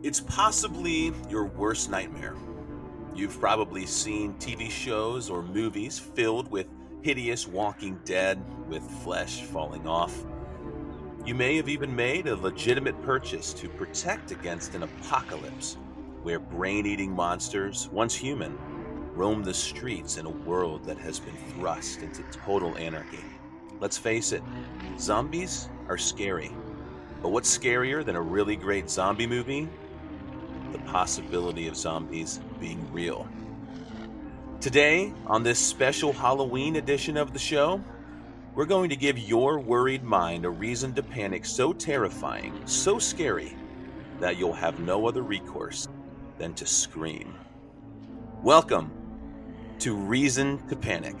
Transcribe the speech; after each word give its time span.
It's 0.00 0.20
possibly 0.20 1.12
your 1.28 1.46
worst 1.46 1.90
nightmare. 1.90 2.36
You've 3.16 3.40
probably 3.40 3.84
seen 3.84 4.34
TV 4.34 4.70
shows 4.70 5.28
or 5.28 5.42
movies 5.42 5.98
filled 5.98 6.48
with 6.52 6.68
hideous 7.02 7.48
walking 7.48 7.98
dead 8.04 8.40
with 8.68 8.88
flesh 9.02 9.42
falling 9.42 9.88
off. 9.88 10.24
You 11.26 11.34
may 11.34 11.56
have 11.56 11.68
even 11.68 11.94
made 11.96 12.28
a 12.28 12.36
legitimate 12.36 13.02
purchase 13.02 13.52
to 13.54 13.68
protect 13.68 14.30
against 14.30 14.76
an 14.76 14.84
apocalypse 14.84 15.78
where 16.22 16.38
brain 16.38 16.86
eating 16.86 17.10
monsters, 17.10 17.88
once 17.90 18.14
human, 18.14 18.56
roam 19.14 19.42
the 19.42 19.52
streets 19.52 20.16
in 20.16 20.26
a 20.26 20.30
world 20.30 20.84
that 20.84 20.98
has 20.98 21.18
been 21.18 21.36
thrust 21.54 22.02
into 22.02 22.22
total 22.30 22.78
anarchy. 22.78 23.24
Let's 23.80 23.98
face 23.98 24.30
it, 24.30 24.44
zombies 24.96 25.68
are 25.88 25.98
scary. 25.98 26.52
But 27.20 27.30
what's 27.30 27.58
scarier 27.58 28.04
than 28.04 28.14
a 28.14 28.22
really 28.22 28.54
great 28.54 28.88
zombie 28.88 29.26
movie? 29.26 29.68
The 30.72 30.78
possibility 30.80 31.66
of 31.66 31.76
zombies 31.76 32.40
being 32.60 32.92
real. 32.92 33.26
Today, 34.60 35.14
on 35.26 35.42
this 35.42 35.58
special 35.58 36.12
Halloween 36.12 36.76
edition 36.76 37.16
of 37.16 37.32
the 37.32 37.38
show, 37.38 37.82
we're 38.54 38.66
going 38.66 38.90
to 38.90 38.96
give 38.96 39.18
your 39.18 39.60
worried 39.60 40.04
mind 40.04 40.44
a 40.44 40.50
reason 40.50 40.92
to 40.94 41.02
panic 41.02 41.46
so 41.46 41.72
terrifying, 41.72 42.60
so 42.66 42.98
scary, 42.98 43.56
that 44.20 44.36
you'll 44.36 44.52
have 44.52 44.78
no 44.80 45.08
other 45.08 45.22
recourse 45.22 45.88
than 46.36 46.52
to 46.54 46.66
scream. 46.66 47.34
Welcome 48.42 48.90
to 49.78 49.94
Reason 49.94 50.66
to 50.68 50.76
Panic. 50.76 51.16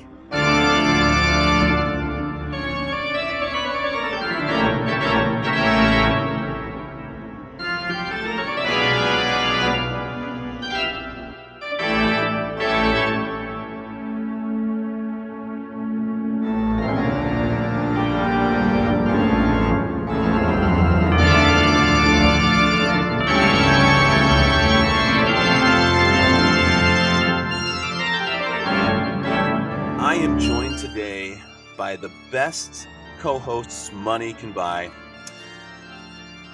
Best 32.48 32.88
co 33.18 33.38
hosts 33.38 33.92
money 33.92 34.32
can 34.32 34.52
buy. 34.52 34.90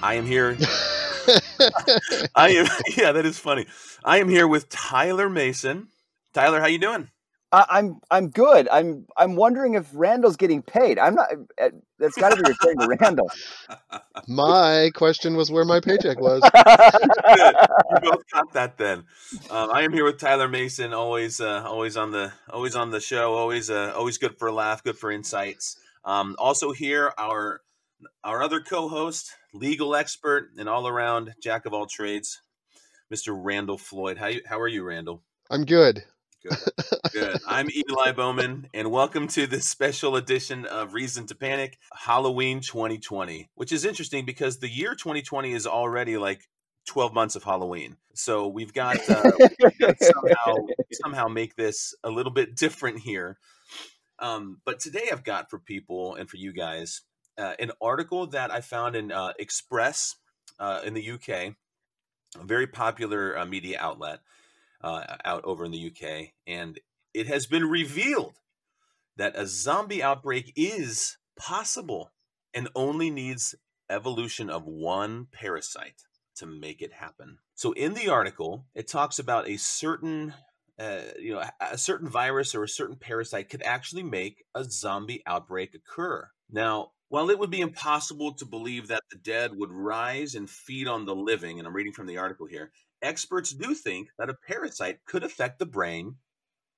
I 0.03 0.15
am 0.15 0.25
here. 0.25 0.57
I 2.35 2.49
am, 2.49 2.67
yeah, 2.97 3.13
that 3.13 3.25
is 3.25 3.39
funny. 3.39 3.65
I 4.03 4.17
am 4.17 4.27
here 4.27 4.45
with 4.45 4.67
Tyler 4.67 5.29
Mason. 5.29 5.87
Tyler, 6.33 6.59
how 6.59 6.67
you 6.67 6.79
doing? 6.79 7.07
I, 7.53 7.65
I'm 7.69 8.01
I'm 8.11 8.29
good. 8.29 8.67
I'm 8.69 9.05
I'm 9.15 9.37
wondering 9.37 9.75
if 9.75 9.87
Randall's 9.93 10.35
getting 10.35 10.61
paid. 10.61 10.99
I'm 10.99 11.15
not. 11.15 11.27
uh, 11.61 11.69
That's 11.97 12.17
got 12.17 12.31
to 12.31 12.43
be 12.43 12.49
referring 12.49 12.79
to 12.79 12.97
Randall. 12.99 13.31
My 14.27 14.91
question 14.93 15.37
was 15.37 15.49
where 15.49 15.63
my 15.63 15.79
paycheck 15.79 16.19
was. 16.19 16.41
Good. 16.41 17.55
We 17.93 18.09
both 18.09 18.23
got 18.33 18.51
that 18.53 18.77
then. 18.77 19.03
Um, 19.49 19.69
I 19.71 19.83
am 19.83 19.93
here 19.93 20.03
with 20.03 20.19
Tyler 20.19 20.47
Mason, 20.47 20.93
always, 20.93 21.39
uh, 21.39 21.63
always 21.65 21.95
on 21.95 22.11
the, 22.11 22.33
always 22.49 22.75
on 22.75 22.89
the 22.89 22.99
show, 22.99 23.33
always, 23.33 23.69
uh, 23.69 23.93
always 23.95 24.17
good 24.17 24.37
for 24.39 24.47
a 24.47 24.51
laugh, 24.51 24.83
good 24.83 24.97
for 24.97 25.11
insights. 25.11 25.77
Um, 26.05 26.35
also 26.37 26.71
here, 26.71 27.11
our, 27.17 27.61
our 28.23 28.43
other 28.43 28.61
co-host, 28.61 29.33
legal 29.53 29.95
expert, 29.95 30.51
and 30.57 30.69
all-around 30.69 31.33
jack 31.41 31.65
of 31.65 31.73
all 31.73 31.87
trades, 31.87 32.41
Mr. 33.11 33.35
Randall 33.35 33.79
Floyd. 33.79 34.19
How 34.19 34.27
you, 34.27 34.41
how 34.45 34.59
are 34.59 34.67
you, 34.67 34.83
Randall? 34.83 35.23
I'm 35.49 35.65
good. 35.65 36.03
Good. 36.47 36.57
Good. 37.11 37.39
I'm 37.47 37.69
Eli 37.71 38.11
Bowman, 38.11 38.67
and 38.71 38.91
welcome 38.91 39.27
to 39.29 39.47
this 39.47 39.65
special 39.65 40.15
edition 40.15 40.67
of 40.67 40.93
Reason 40.93 41.25
to 41.25 41.33
Panic 41.35 41.79
Halloween 41.91 42.59
2020, 42.61 43.49
which 43.55 43.71
is 43.71 43.83
interesting 43.83 44.25
because 44.25 44.59
the 44.59 44.69
year 44.69 44.93
2020 44.93 45.53
is 45.53 45.65
already 45.65 46.17
like 46.17 46.47
12 46.85 47.15
months 47.15 47.35
of 47.35 47.43
Halloween. 47.43 47.97
So 48.13 48.47
we've 48.47 48.73
got, 48.73 48.97
uh, 49.09 49.31
we've 49.39 49.79
got 49.79 49.97
to 49.97 50.05
somehow, 50.05 50.67
somehow 51.03 51.27
make 51.29 51.55
this 51.55 51.95
a 52.03 52.11
little 52.11 52.31
bit 52.31 52.55
different 52.55 52.99
here. 52.99 53.39
Um, 54.19 54.61
but 54.65 54.79
today 54.79 55.09
I've 55.11 55.23
got 55.23 55.49
for 55.49 55.59
people 55.59 56.15
and 56.15 56.29
for 56.29 56.37
you 56.37 56.53
guys 56.53 57.01
uh, 57.37 57.53
an 57.59 57.71
article 57.81 58.27
that 58.27 58.51
I 58.51 58.61
found 58.61 58.95
in 58.95 59.11
uh, 59.11 59.33
Express 59.39 60.15
uh, 60.59 60.81
in 60.85 60.93
the 60.93 61.11
UK, 61.11 61.29
a 61.29 62.43
very 62.43 62.67
popular 62.67 63.37
uh, 63.37 63.45
media 63.45 63.77
outlet 63.79 64.19
uh, 64.81 65.03
out 65.25 65.43
over 65.43 65.65
in 65.65 65.71
the 65.71 65.91
UK, 65.91 66.29
and 66.47 66.79
it 67.13 67.27
has 67.27 67.45
been 67.45 67.65
revealed 67.65 68.35
that 69.17 69.37
a 69.37 69.47
zombie 69.47 70.03
outbreak 70.03 70.53
is 70.55 71.17
possible 71.37 72.11
and 72.53 72.69
only 72.75 73.09
needs 73.09 73.55
evolution 73.89 74.49
of 74.49 74.65
one 74.65 75.27
parasite 75.31 76.03
to 76.35 76.45
make 76.45 76.81
it 76.81 76.93
happen. 76.93 77.37
So 77.53 77.71
in 77.73 77.93
the 77.93 78.09
article, 78.09 78.65
it 78.73 78.87
talks 78.87 79.19
about 79.19 79.47
a 79.47 79.57
certain 79.57 80.33
uh, 80.79 81.01
you 81.19 81.33
know, 81.33 81.43
a- 81.59 81.77
certain 81.77 82.09
virus 82.09 82.53
or 82.53 82.63
a 82.63 82.69
certain 82.69 82.97
parasite 82.97 83.49
could 83.49 83.63
actually 83.63 84.03
make 84.03 84.43
a 84.53 84.63
zombie 84.63 85.23
outbreak 85.25 85.73
occur. 85.73 86.29
Now, 86.51 86.91
while 87.09 87.29
it 87.29 87.39
would 87.39 87.51
be 87.51 87.61
impossible 87.61 88.33
to 88.33 88.45
believe 88.45 88.87
that 88.87 89.03
the 89.09 89.17
dead 89.17 89.55
would 89.55 89.71
rise 89.71 90.35
and 90.35 90.49
feed 90.49 90.87
on 90.87 91.05
the 91.05 91.15
living, 91.15 91.59
and 91.59 91.67
I'm 91.67 91.75
reading 91.75 91.93
from 91.93 92.07
the 92.07 92.17
article 92.17 92.47
here, 92.47 92.71
experts 93.01 93.51
do 93.51 93.73
think 93.73 94.09
that 94.17 94.29
a 94.29 94.33
parasite 94.47 95.05
could 95.05 95.23
affect 95.23 95.59
the 95.59 95.65
brain 95.65 96.15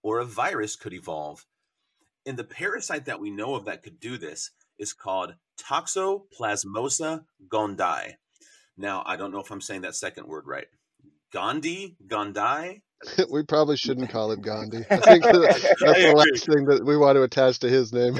or 0.03 0.19
a 0.19 0.25
virus 0.25 0.75
could 0.75 0.93
evolve. 0.93 1.45
And 2.25 2.37
the 2.37 2.43
parasite 2.43 3.05
that 3.05 3.19
we 3.19 3.31
know 3.31 3.55
of 3.55 3.65
that 3.65 3.83
could 3.83 3.99
do 3.99 4.17
this 4.17 4.51
is 4.77 4.93
called 4.93 5.35
Toxoplasmosa 5.59 7.23
gondii. 7.47 8.15
Now, 8.77 9.03
I 9.05 9.15
don't 9.15 9.31
know 9.31 9.39
if 9.39 9.49
I'm 9.49 9.61
saying 9.61 9.81
that 9.81 9.95
second 9.95 10.27
word 10.27 10.45
right. 10.45 10.67
Gandhi? 11.31 11.97
Gondii? 12.05 12.81
we 13.29 13.43
probably 13.43 13.77
shouldn't 13.77 14.09
call 14.09 14.31
him 14.31 14.41
Gandhi. 14.41 14.85
I 14.89 14.97
think 14.97 15.23
that's 15.23 15.61
the 15.79 16.13
last 16.15 16.45
thing 16.45 16.65
that 16.65 16.83
we 16.85 16.97
want 16.97 17.15
to 17.15 17.23
attach 17.23 17.59
to 17.59 17.69
his 17.69 17.93
name. 17.93 18.17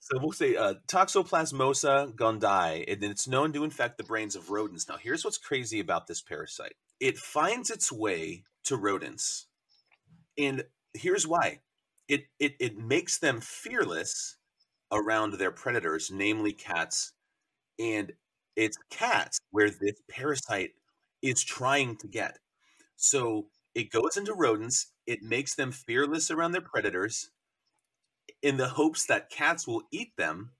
So 0.00 0.18
we'll 0.20 0.30
say 0.30 0.54
uh, 0.54 0.74
Toxoplasmosa 0.86 2.14
gondii, 2.14 2.92
and 2.92 3.02
it's 3.02 3.26
known 3.26 3.52
to 3.54 3.64
infect 3.64 3.98
the 3.98 4.04
brains 4.04 4.36
of 4.36 4.50
rodents. 4.50 4.88
Now, 4.88 4.98
here's 4.98 5.24
what's 5.24 5.36
crazy 5.36 5.80
about 5.80 6.06
this 6.06 6.22
parasite 6.22 6.74
it 7.00 7.18
finds 7.18 7.70
its 7.70 7.90
way 7.90 8.44
to 8.64 8.76
rodents. 8.76 9.46
And 10.38 10.64
here's 10.94 11.26
why 11.26 11.60
it, 12.08 12.24
it, 12.38 12.54
it 12.60 12.78
makes 12.78 13.18
them 13.18 13.40
fearless 13.40 14.36
around 14.92 15.34
their 15.34 15.50
predators, 15.50 16.10
namely 16.12 16.52
cats. 16.52 17.12
And 17.78 18.12
it's 18.54 18.78
cats 18.90 19.40
where 19.50 19.70
this 19.70 20.00
parasite 20.08 20.70
is 21.20 21.42
trying 21.42 21.96
to 21.96 22.08
get. 22.08 22.38
So 22.96 23.46
it 23.74 23.90
goes 23.90 24.16
into 24.16 24.34
rodents, 24.34 24.92
it 25.06 25.22
makes 25.22 25.54
them 25.54 25.70
fearless 25.70 26.30
around 26.30 26.52
their 26.52 26.60
predators 26.60 27.30
in 28.42 28.56
the 28.56 28.68
hopes 28.68 29.06
that 29.06 29.30
cats 29.30 29.66
will 29.66 29.82
eat 29.90 30.16
them 30.16 30.50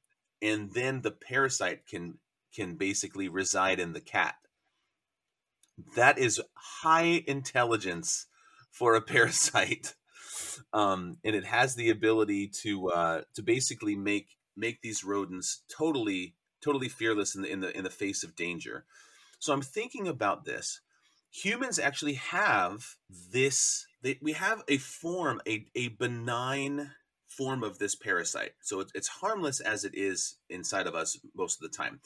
and 0.42 0.72
then 0.72 1.02
the 1.02 1.10
parasite 1.10 1.86
can 1.86 2.18
can 2.54 2.76
basically 2.76 3.28
reside 3.28 3.78
in 3.78 3.92
the 3.92 4.00
cat. 4.00 4.36
That 5.94 6.18
is 6.18 6.40
high 6.54 7.22
intelligence 7.26 8.26
for 8.70 8.94
a 8.94 9.02
parasite 9.02 9.94
um, 10.72 11.18
and 11.24 11.34
it 11.34 11.44
has 11.44 11.74
the 11.74 11.90
ability 11.90 12.48
to 12.62 12.90
uh, 12.90 13.20
to 13.34 13.42
basically 13.42 13.96
make 13.96 14.36
make 14.56 14.80
these 14.82 15.04
rodents 15.04 15.62
totally 15.68 16.34
totally 16.62 16.88
fearless 16.88 17.34
in 17.34 17.42
the 17.42 17.50
in 17.50 17.60
the 17.60 17.76
in 17.76 17.84
the 17.84 17.90
face 17.90 18.22
of 18.22 18.36
danger. 18.36 18.84
So 19.38 19.52
i'm 19.52 19.62
thinking 19.62 20.08
about 20.08 20.44
this 20.44 20.80
humans 21.44 21.78
actually 21.78 22.14
have 22.14 22.96
this 23.32 23.86
they, 24.02 24.18
we 24.22 24.32
have 24.32 24.62
a 24.68 24.78
form 24.78 25.40
a, 25.46 25.66
a 25.74 25.88
benign 25.88 26.92
form 27.28 27.62
of 27.62 27.78
this 27.78 27.94
parasite. 27.94 28.52
So 28.62 28.80
it's, 28.80 28.92
it's 28.94 29.08
harmless 29.08 29.60
as 29.60 29.84
it 29.84 29.92
is 29.94 30.38
inside 30.48 30.86
of 30.86 30.94
us 30.94 31.18
most 31.34 31.62
of 31.62 31.70
the 31.70 31.76
time. 31.76 32.00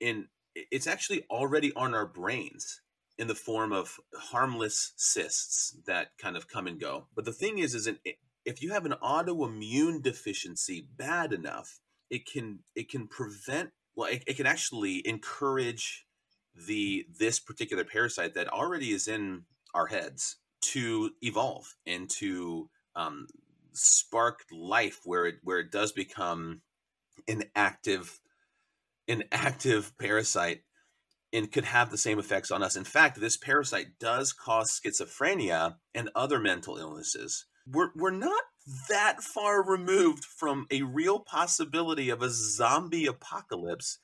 And 0.00 0.26
it's 0.54 0.86
actually 0.86 1.24
already 1.30 1.72
on 1.74 1.94
our 1.94 2.06
brains 2.06 2.82
in 3.16 3.28
the 3.28 3.34
form 3.34 3.72
of 3.72 3.96
harmless 4.14 4.92
cysts 4.96 5.76
that 5.86 6.08
kind 6.18 6.36
of 6.36 6.48
come 6.48 6.66
and 6.66 6.78
go. 6.78 7.06
But 7.14 7.24
the 7.24 7.32
thing 7.32 7.58
is 7.58 7.74
is 7.74 7.86
an, 7.86 7.98
if 8.44 8.62
you 8.62 8.72
have 8.72 8.84
an 8.84 8.94
autoimmune 9.02 10.02
deficiency 10.02 10.86
bad 10.96 11.32
enough 11.32 11.80
it 12.10 12.26
can 12.26 12.60
it 12.74 12.90
can 12.90 13.06
prevent 13.06 13.70
well 13.94 14.10
it, 14.10 14.24
it 14.26 14.36
can 14.36 14.46
actually 14.46 15.06
encourage 15.06 16.06
the 16.66 17.06
this 17.18 17.38
particular 17.38 17.84
parasite 17.84 18.34
that 18.34 18.48
already 18.48 18.90
is 18.90 19.08
in 19.08 19.44
our 19.74 19.86
heads 19.86 20.36
to 20.60 21.10
evolve 21.22 21.74
and 21.86 22.10
to 22.10 22.68
um, 22.96 23.26
spark 23.72 24.44
life 24.50 25.00
where 25.04 25.26
it 25.26 25.36
where 25.42 25.60
it 25.60 25.70
does 25.70 25.92
become 25.92 26.62
an 27.26 27.44
active 27.54 28.20
an 29.06 29.24
active 29.32 29.96
parasite 29.98 30.62
and 31.32 31.52
could 31.52 31.64
have 31.64 31.90
the 31.90 31.98
same 31.98 32.18
effects 32.18 32.50
on 32.50 32.62
us. 32.62 32.76
In 32.76 32.84
fact, 32.84 33.20
this 33.20 33.36
parasite 33.36 33.98
does 33.98 34.32
cause 34.32 34.80
schizophrenia 34.80 35.76
and 35.94 36.10
other 36.14 36.38
mental 36.38 36.78
illnesses. 36.78 37.46
We're, 37.70 37.90
we're 37.94 38.10
not 38.10 38.42
that 38.88 39.22
far 39.22 39.62
removed 39.62 40.24
from 40.24 40.66
a 40.70 40.82
real 40.82 41.20
possibility 41.20 42.08
of 42.10 42.22
a 42.22 42.30
zombie 42.30 43.06
apocalypse 43.06 43.98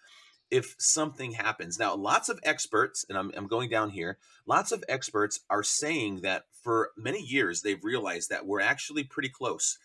if 0.50 0.74
something 0.78 1.32
happens. 1.32 1.78
Now, 1.78 1.94
lots 1.94 2.28
of 2.28 2.38
experts, 2.42 3.04
and 3.08 3.18
I'm, 3.18 3.32
I'm 3.36 3.46
going 3.46 3.70
down 3.70 3.90
here, 3.90 4.18
lots 4.46 4.72
of 4.72 4.84
experts 4.88 5.40
are 5.50 5.62
saying 5.62 6.20
that 6.20 6.44
for 6.62 6.90
many 6.96 7.20
years 7.20 7.62
they've 7.62 7.82
realized 7.82 8.30
that 8.30 8.46
we're 8.46 8.60
actually 8.60 9.04
pretty 9.04 9.28
close 9.28 9.78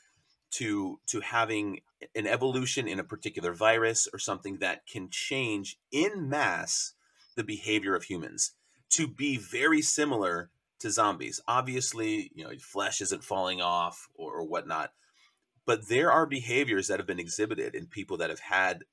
to 0.52 1.00
to 1.06 1.20
having 1.22 1.82
an 2.16 2.26
evolution 2.26 2.88
in 2.88 3.00
a 3.00 3.04
particular 3.04 3.54
virus 3.54 4.08
or 4.12 4.20
something 4.20 4.58
that 4.58 4.88
can 4.88 5.10
change 5.10 5.78
in 5.92 6.28
mass 6.28 6.94
the 7.36 7.44
behavior 7.44 7.96
of 7.96 8.04
humans 8.04 8.54
to 8.90 9.08
be 9.08 9.38
very 9.38 9.82
similar 9.82 10.50
to 10.80 10.90
zombies. 10.90 11.40
Obviously, 11.48 12.32
you 12.34 12.44
know, 12.44 12.52
flesh 12.60 13.02
isn't 13.02 13.24
falling 13.24 13.62
off 13.62 14.08
or, 14.16 14.34
or 14.34 14.44
whatnot, 14.46 14.92
but 15.66 15.88
there 15.88 16.12
are 16.12 16.26
behaviors 16.26 16.88
that 16.88 17.00
have 17.00 17.08
been 17.08 17.20
exhibited 17.20 17.76
in 17.76 17.86
people 17.86 18.18
that 18.18 18.30
have 18.30 18.40
had 18.40 18.84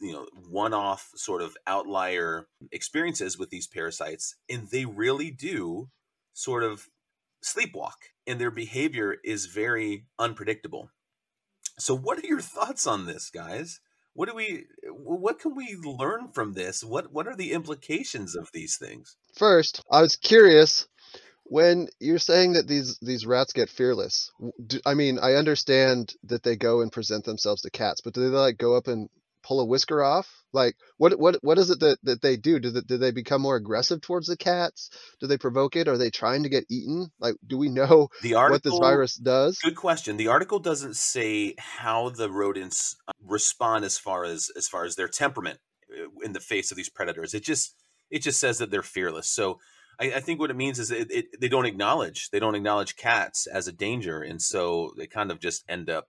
you 0.00 0.12
know 0.12 0.26
one-off 0.48 1.10
sort 1.14 1.42
of 1.42 1.56
outlier 1.66 2.48
experiences 2.72 3.38
with 3.38 3.50
these 3.50 3.66
parasites 3.66 4.36
and 4.48 4.68
they 4.70 4.84
really 4.84 5.30
do 5.30 5.88
sort 6.32 6.64
of 6.64 6.88
sleepwalk 7.44 8.10
and 8.26 8.40
their 8.40 8.50
behavior 8.50 9.16
is 9.24 9.46
very 9.46 10.06
unpredictable. 10.18 10.90
So 11.78 11.96
what 11.96 12.18
are 12.18 12.26
your 12.26 12.40
thoughts 12.40 12.86
on 12.86 13.06
this 13.06 13.30
guys? 13.30 13.80
What 14.14 14.28
do 14.28 14.34
we 14.34 14.66
what 14.90 15.40
can 15.40 15.56
we 15.56 15.76
learn 15.76 16.28
from 16.32 16.52
this? 16.54 16.84
What 16.84 17.12
what 17.12 17.26
are 17.26 17.36
the 17.36 17.52
implications 17.52 18.36
of 18.36 18.50
these 18.52 18.76
things? 18.76 19.16
First, 19.36 19.82
I 19.90 20.00
was 20.00 20.16
curious 20.16 20.86
when 21.44 21.88
you're 21.98 22.18
saying 22.18 22.52
that 22.52 22.68
these 22.68 22.98
these 23.00 23.26
rats 23.26 23.52
get 23.52 23.68
fearless. 23.68 24.30
do- 24.66 24.80
I 24.86 24.94
mean, 24.94 25.18
I 25.18 25.34
understand 25.34 26.14
that 26.24 26.44
they 26.44 26.56
go 26.56 26.80
and 26.80 26.92
present 26.92 27.24
themselves 27.24 27.62
to 27.62 27.70
cats, 27.70 28.00
but 28.00 28.14
do 28.14 28.20
they 28.20 28.36
like 28.36 28.56
go 28.56 28.76
up 28.76 28.86
and 28.86 29.08
pull 29.44 29.60
a 29.60 29.64
whisker 29.64 30.02
off? 30.02 30.28
Like, 30.52 30.76
what 30.96 31.18
what 31.18 31.36
what 31.42 31.58
is 31.58 31.70
it 31.70 31.80
that, 31.80 31.98
that 32.02 32.22
they 32.22 32.36
do? 32.36 32.58
Do 32.58 32.70
they, 32.70 32.80
do 32.80 32.98
they 32.98 33.10
become 33.10 33.42
more 33.42 33.56
aggressive 33.56 34.00
towards 34.00 34.26
the 34.26 34.36
cats? 34.36 34.90
Do 35.20 35.26
they 35.26 35.38
provoke 35.38 35.76
it? 35.76 35.88
Are 35.88 35.98
they 35.98 36.10
trying 36.10 36.42
to 36.44 36.48
get 36.48 36.64
eaten? 36.70 37.10
Like, 37.20 37.34
do 37.46 37.58
we 37.58 37.68
know 37.68 38.08
the 38.22 38.34
what 38.34 38.62
this 38.62 38.78
virus 38.78 39.14
does? 39.14 39.58
Good 39.58 39.76
question. 39.76 40.16
The 40.16 40.28
article 40.28 40.58
doesn't 40.58 40.96
say 40.96 41.54
how 41.58 42.08
the 42.08 42.30
rodents 42.30 42.96
uh, 43.06 43.12
respond 43.24 43.84
as 43.84 43.98
far 43.98 44.24
as 44.24 44.50
as 44.56 44.68
far 44.68 44.84
as 44.84 44.96
their 44.96 45.08
temperament 45.08 45.58
uh, 45.92 46.08
in 46.24 46.32
the 46.32 46.40
face 46.40 46.70
of 46.70 46.76
these 46.76 46.90
predators. 46.90 47.34
It 47.34 47.44
just 47.44 47.74
it 48.10 48.22
just 48.22 48.40
says 48.40 48.58
that 48.58 48.70
they're 48.70 48.82
fearless. 48.82 49.28
So 49.28 49.58
I, 50.00 50.12
I 50.14 50.20
think 50.20 50.40
what 50.40 50.50
it 50.50 50.56
means 50.56 50.78
is 50.78 50.90
it, 50.90 51.10
it, 51.10 51.40
they 51.40 51.48
don't 51.48 51.66
acknowledge 51.66 52.30
they 52.30 52.40
don't 52.40 52.54
acknowledge 52.54 52.96
cats 52.96 53.46
as 53.46 53.68
a 53.68 53.72
danger, 53.72 54.22
and 54.22 54.40
so 54.40 54.92
they 54.96 55.06
kind 55.06 55.30
of 55.30 55.40
just 55.40 55.64
end 55.68 55.90
up 55.90 56.08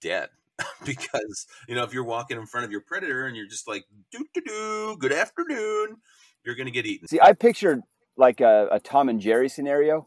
dead. 0.00 0.28
because 0.84 1.46
you 1.68 1.74
know 1.74 1.82
if 1.82 1.92
you're 1.92 2.04
walking 2.04 2.36
in 2.36 2.46
front 2.46 2.64
of 2.64 2.70
your 2.70 2.80
predator 2.80 3.26
and 3.26 3.36
you're 3.36 3.46
just 3.46 3.66
like 3.66 3.84
doo 4.12 4.24
doo 4.34 4.40
doo 4.46 4.96
good 5.00 5.12
afternoon 5.12 5.96
you're 6.44 6.54
gonna 6.54 6.70
get 6.70 6.86
eaten 6.86 7.08
See, 7.08 7.20
I 7.20 7.32
pictured 7.32 7.80
like 8.16 8.40
a, 8.40 8.68
a 8.70 8.78
Tom 8.80 9.08
and 9.08 9.20
Jerry 9.20 9.48
scenario, 9.48 10.06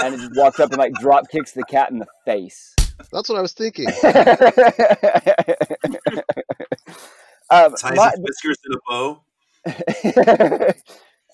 and 0.00 0.14
it 0.14 0.18
just 0.18 0.34
walks 0.34 0.58
up 0.60 0.70
and 0.70 0.78
like 0.78 0.94
drop 0.94 1.28
kicks 1.30 1.52
the 1.52 1.62
cat 1.64 1.90
in 1.90 1.98
the 1.98 2.06
face. 2.24 2.74
That's 3.12 3.28
what 3.28 3.38
I 3.38 3.42
was 3.42 3.52
thinking. 3.52 3.86
um, 7.50 7.74
ties 7.74 7.96
my- 7.96 8.12
whiskers 8.18 8.56
in 8.66 8.72
a 8.74 8.78
bow 8.88 9.22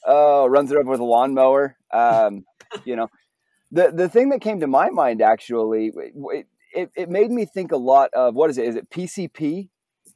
oh, 0.07 0.47
runs 0.47 0.71
it 0.71 0.77
over 0.77 0.91
with 0.91 1.01
a 1.01 1.05
lawnmower. 1.05 1.77
Um, 1.93 2.45
you 2.85 2.97
know, 2.97 3.09
the 3.71 3.93
the 3.93 4.09
thing 4.09 4.31
that 4.31 4.41
came 4.41 4.61
to 4.61 4.67
my 4.67 4.91
mind 4.91 5.23
actually, 5.23 5.93
it, 5.95 6.47
it, 6.75 6.91
it 6.97 7.09
made 7.09 7.31
me 7.31 7.45
think 7.45 7.73
a 7.73 7.77
lot 7.77 8.11
of 8.13 8.35
what 8.35 8.51
is 8.51 8.59
it? 8.59 8.67
Is 8.67 8.77
it 8.77 8.91
PCP 8.91 9.69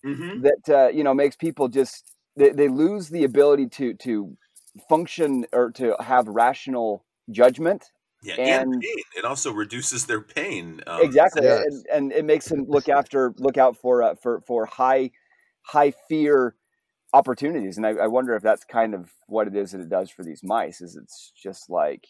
mm-hmm. 0.04 0.42
that 0.42 0.68
uh, 0.68 0.88
you 0.88 1.04
know 1.04 1.14
makes 1.14 1.36
people 1.36 1.68
just 1.68 2.14
they, 2.36 2.50
they 2.50 2.68
lose 2.68 3.08
the 3.08 3.24
ability 3.24 3.68
to 3.68 3.94
to 3.94 4.36
function 4.88 5.46
or 5.52 5.70
to 5.72 5.96
have 6.00 6.28
rational 6.28 7.04
judgment 7.30 7.86
Yeah, 8.22 8.34
and, 8.34 8.74
And- 8.74 8.82
pain. 8.82 9.04
It 9.16 9.24
also 9.24 9.52
reduces 9.52 10.06
their 10.06 10.20
pain. 10.20 10.82
Um, 10.86 11.02
exactly 11.02 11.42
yes. 11.44 11.64
and, 11.64 11.86
and 11.92 12.12
it 12.12 12.24
makes 12.24 12.46
them 12.46 12.64
look 12.68 12.88
after 12.88 13.34
look 13.38 13.58
out 13.58 13.76
for 13.76 14.02
uh, 14.02 14.14
for 14.22 14.40
for 14.46 14.66
high 14.66 15.10
high 15.62 15.92
fear 16.08 16.54
opportunities 17.14 17.78
and 17.78 17.86
I, 17.86 17.90
I 17.90 18.06
wonder 18.06 18.34
if 18.34 18.42
that's 18.42 18.64
kind 18.64 18.94
of 18.94 19.10
what 19.26 19.46
it 19.46 19.56
is 19.56 19.72
that 19.72 19.80
it 19.80 19.88
does 19.88 20.10
for 20.10 20.22
these 20.22 20.42
mice 20.42 20.82
is 20.82 20.94
it's 20.94 21.32
just 21.42 21.70
like 21.70 22.06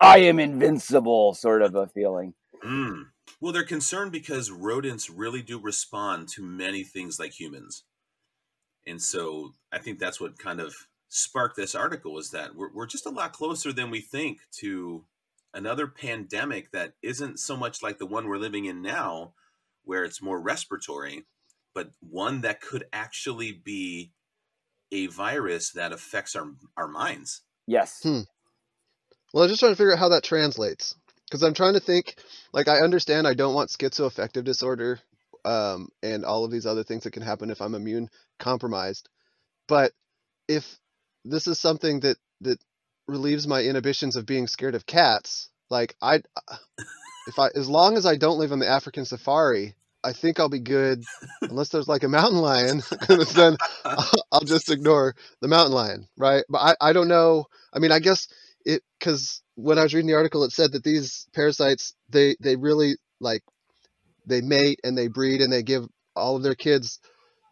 i 0.00 0.18
am 0.18 0.38
invincible 0.38 1.34
sort 1.34 1.62
of 1.62 1.74
a 1.74 1.88
feeling 1.88 2.34
Mm. 2.64 3.06
Well, 3.40 3.52
they're 3.52 3.64
concerned 3.64 4.12
because 4.12 4.50
rodents 4.50 5.10
really 5.10 5.42
do 5.42 5.58
respond 5.58 6.28
to 6.30 6.42
many 6.42 6.84
things 6.84 7.18
like 7.18 7.38
humans. 7.38 7.84
And 8.86 9.00
so 9.00 9.52
I 9.72 9.78
think 9.78 9.98
that's 9.98 10.20
what 10.20 10.38
kind 10.38 10.60
of 10.60 10.74
sparked 11.08 11.56
this 11.56 11.74
article 11.74 12.18
is 12.18 12.30
that 12.30 12.54
we're, 12.54 12.72
we're 12.72 12.86
just 12.86 13.06
a 13.06 13.10
lot 13.10 13.32
closer 13.32 13.72
than 13.72 13.90
we 13.90 14.00
think 14.00 14.38
to 14.58 15.04
another 15.52 15.86
pandemic 15.86 16.70
that 16.72 16.94
isn't 17.02 17.38
so 17.38 17.56
much 17.56 17.82
like 17.82 17.98
the 17.98 18.06
one 18.06 18.28
we're 18.28 18.38
living 18.38 18.64
in 18.64 18.80
now, 18.82 19.34
where 19.84 20.04
it's 20.04 20.22
more 20.22 20.40
respiratory, 20.40 21.24
but 21.74 21.90
one 22.00 22.42
that 22.42 22.60
could 22.60 22.84
actually 22.92 23.52
be 23.52 24.12
a 24.92 25.06
virus 25.08 25.70
that 25.72 25.92
affects 25.92 26.34
our, 26.34 26.52
our 26.76 26.88
minds. 26.88 27.42
yes 27.66 28.00
Hmm. 28.02 28.20
Well, 29.32 29.44
I'm 29.44 29.48
just 29.48 29.60
trying 29.60 29.72
to 29.72 29.76
figure 29.76 29.92
out 29.92 29.98
how 29.98 30.08
that 30.08 30.24
translates 30.24 30.94
because 31.30 31.44
I'm 31.44 31.54
trying 31.54 31.74
to 31.74 31.80
think. 31.80 32.16
Like, 32.52 32.68
I 32.68 32.80
understand 32.80 33.28
I 33.28 33.34
don't 33.34 33.54
want 33.54 33.70
schizoaffective 33.70 34.44
disorder, 34.44 35.00
um, 35.44 35.90
and 36.02 36.24
all 36.24 36.44
of 36.44 36.50
these 36.52 36.66
other 36.66 36.84
things 36.84 37.04
that 37.04 37.12
can 37.12 37.22
happen 37.22 37.50
if 37.50 37.62
I'm 37.62 37.76
immune 37.76 38.10
compromised. 38.40 39.08
But 39.68 39.92
if 40.48 40.78
this 41.24 41.46
is 41.46 41.58
something 41.58 42.00
that 42.00 42.18
that 42.42 42.58
relieves 43.08 43.46
my 43.48 43.62
inhibitions 43.62 44.16
of 44.16 44.26
being 44.26 44.48
scared 44.48 44.74
of 44.74 44.86
cats, 44.86 45.50
like 45.70 45.96
I, 46.02 46.22
if 47.26 47.38
I, 47.38 47.48
as 47.54 47.68
long 47.68 47.96
as 47.96 48.06
I 48.06 48.16
don't 48.16 48.38
live 48.38 48.52
on 48.52 48.58
the 48.58 48.68
African 48.68 49.04
safari, 49.04 49.74
I 50.04 50.12
think 50.12 50.40
I'll 50.40 50.48
be 50.48 50.60
good. 50.60 51.04
Unless 51.42 51.70
there's 51.70 51.88
like 51.88 52.04
a 52.04 52.08
mountain 52.08 52.40
lion, 52.40 52.82
then 53.34 53.56
I'll 54.32 54.40
just 54.44 54.70
ignore 54.70 55.14
the 55.40 55.48
mountain 55.48 55.74
lion, 55.74 56.08
right? 56.16 56.44
But 56.48 56.58
I, 56.58 56.90
I 56.90 56.92
don't 56.92 57.08
know. 57.08 57.46
I 57.72 57.78
mean, 57.78 57.92
I 57.92 58.00
guess 58.00 58.28
it 58.64 58.82
because 58.98 59.42
when 59.62 59.78
I 59.78 59.82
was 59.82 59.94
reading 59.94 60.08
the 60.08 60.16
article, 60.16 60.44
it 60.44 60.52
said 60.52 60.72
that 60.72 60.84
these 60.84 61.26
parasites 61.34 61.94
they 62.08 62.36
they 62.40 62.56
really 62.56 62.96
like 63.20 63.42
they 64.26 64.40
mate 64.40 64.80
and 64.84 64.96
they 64.96 65.08
breed 65.08 65.40
and 65.40 65.52
they 65.52 65.62
give 65.62 65.86
all 66.16 66.36
of 66.36 66.42
their 66.42 66.54
kids 66.54 67.00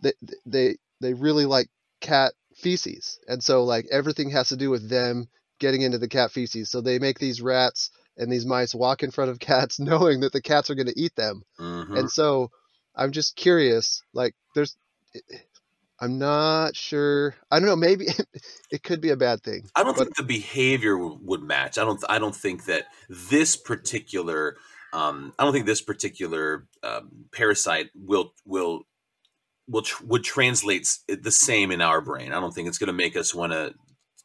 they 0.02 0.12
they 0.46 0.76
they 1.00 1.14
really 1.14 1.46
like 1.46 1.68
cat 2.00 2.32
feces, 2.56 3.18
and 3.28 3.42
so 3.42 3.64
like 3.64 3.86
everything 3.90 4.30
has 4.30 4.48
to 4.48 4.56
do 4.56 4.70
with 4.70 4.88
them 4.88 5.28
getting 5.60 5.82
into 5.82 5.98
the 5.98 6.08
cat 6.08 6.30
feces. 6.32 6.70
So 6.70 6.80
they 6.80 6.98
make 6.98 7.18
these 7.18 7.40
rats 7.42 7.90
and 8.16 8.30
these 8.32 8.46
mice 8.46 8.74
walk 8.74 9.02
in 9.02 9.10
front 9.10 9.30
of 9.30 9.38
cats, 9.50 9.78
knowing 9.80 10.20
that 10.20 10.32
the 10.32 10.42
cats 10.42 10.70
are 10.70 10.74
going 10.74 10.88
to 10.88 11.00
eat 11.00 11.14
them. 11.16 11.42
Mhm. 11.58 11.98
And 11.98 12.10
so 12.10 12.50
I'm 12.96 13.12
just 13.12 13.36
curious, 13.36 14.02
like 14.12 14.34
there's 14.54 14.76
I'm 16.00 16.18
not 16.18 16.76
sure. 16.76 17.34
I 17.50 17.58
don't 17.58 17.68
know, 17.68 17.76
maybe 17.76 18.06
it 18.70 18.82
could 18.82 19.00
be 19.00 19.10
a 19.10 19.16
bad 19.16 19.42
thing. 19.42 19.68
I 19.74 19.82
don't 19.82 19.96
but- 19.96 20.04
think 20.04 20.16
the 20.16 20.22
behavior 20.22 20.94
w- 20.94 21.18
would 21.22 21.42
match. 21.42 21.78
I 21.78 21.84
don't. 21.84 22.02
I 22.08 22.18
don't 22.18 22.36
think 22.36 22.66
that 22.66 22.86
this 23.08 23.56
particular. 23.56 24.56
Um, 24.92 25.34
I 25.38 25.44
don't 25.44 25.52
think 25.52 25.66
this 25.66 25.82
particular 25.82 26.66
um, 26.82 27.10
parasite 27.32 27.90
will 27.94 28.32
will 28.46 28.82
will 29.68 29.82
tr- 29.82 30.04
would 30.06 30.24
translate 30.24 30.88
the 31.08 31.30
same 31.30 31.70
in 31.70 31.82
our 31.82 32.00
brain. 32.00 32.32
I 32.32 32.40
don't 32.40 32.52
think 32.54 32.68
it's 32.68 32.78
going 32.78 32.86
to 32.86 32.92
make 32.94 33.16
us 33.16 33.34
want 33.34 33.52
to 33.52 33.74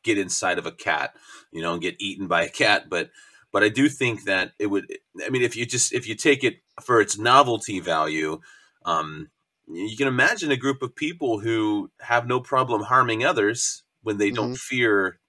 get 0.04 0.18
inside 0.18 0.58
of 0.60 0.66
a 0.66 0.72
cat, 0.72 1.16
you 1.52 1.62
know, 1.62 1.74
and 1.74 1.82
get 1.82 1.96
eaten 2.00 2.28
by 2.28 2.44
a 2.44 2.50
cat. 2.50 2.90
But 2.90 3.10
but 3.52 3.62
I 3.64 3.70
do 3.70 3.90
think 3.90 4.24
that 4.24 4.54
it 4.58 4.68
would. 4.68 4.86
I 5.26 5.30
mean, 5.30 5.42
if 5.42 5.58
you 5.58 5.66
just 5.66 5.92
if 5.92 6.08
you 6.08 6.16
take 6.16 6.44
it 6.46 6.58
for 6.82 7.02
its 7.02 7.18
novelty 7.18 7.82
value, 7.82 8.40
um, 8.86 9.30
you 9.68 9.96
can 9.96 10.08
imagine 10.08 10.52
a 10.52 10.58
group 10.58 10.82
of 10.82 10.96
people 10.96 11.40
who 11.40 11.92
have 12.02 12.28
no 12.28 12.40
problem 12.40 12.84
harming 12.84 13.26
others 13.26 13.84
when 14.02 14.18
they 14.18 14.32
don't 14.32 14.52
mm-hmm. 14.52 14.56
fear 14.56 15.20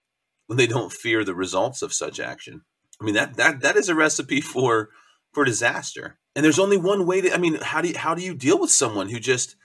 when 0.47 0.59
they 0.59 0.67
don't 0.67 0.93
fear 0.93 1.25
the 1.25 1.35
results 1.35 1.81
of 1.81 1.93
such 1.93 2.21
action. 2.21 2.63
I 3.01 3.05
mean 3.05 3.15
that 3.15 3.37
that 3.37 3.61
that 3.61 3.77
is 3.77 3.89
a 3.89 3.95
recipe 3.95 4.41
for 4.41 4.91
for 5.33 5.45
disaster. 5.45 6.19
And 6.37 6.45
there's 6.45 6.59
only 6.59 6.77
one 6.77 7.07
way 7.07 7.21
to 7.21 7.33
I 7.33 7.39
mean 7.39 7.59
how 7.61 7.81
do 7.81 7.89
you, 7.89 7.99
how 7.99 8.15
do 8.15 8.23
you 8.23 8.35
deal 8.35 8.59
with 8.59 8.71
someone 8.71 9.09
who 9.09 9.21
just 9.21 9.57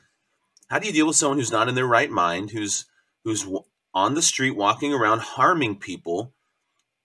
how 0.69 0.79
do 0.79 0.87
you 0.87 0.93
deal 0.93 1.07
with 1.07 1.15
someone 1.15 1.37
who's 1.37 1.51
not 1.51 1.67
in 1.67 1.75
their 1.75 1.85
right 1.87 2.11
mind 2.11 2.51
who's 2.51 2.85
who's 3.23 3.47
on 3.93 4.13
the 4.13 4.21
street 4.21 4.55
walking 4.55 4.93
around 4.93 5.19
harming 5.21 5.79
people 5.79 6.33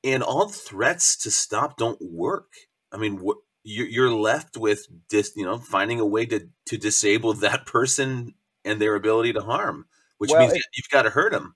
and 0.03 0.23
all 0.23 0.49
threats 0.49 1.17
to 1.17 1.31
stop 1.31 1.77
don't 1.77 2.01
work. 2.01 2.53
I 2.93 2.99
mean 2.99 3.17
what 3.17 3.39
you're 3.65 3.89
you're 3.89 4.13
left 4.13 4.57
with 4.57 4.87
dis, 5.09 5.33
you 5.37 5.45
know 5.45 5.59
finding 5.59 6.01
a 6.01 6.07
way 6.07 6.27
to 6.27 6.49
to 6.67 6.77
disable 6.77 7.33
that 7.35 7.67
person 7.67 8.35
and 8.65 8.81
their 8.81 8.95
ability 8.95 9.33
to 9.33 9.41
harm, 9.41 9.87
which 10.19 10.31
Well, 10.31 10.41
means 10.41 10.55
it- 10.55 10.63
you've 10.77 10.91
got 10.91 11.03
to 11.03 11.11
hurt 11.11 11.33
them. 11.33 11.55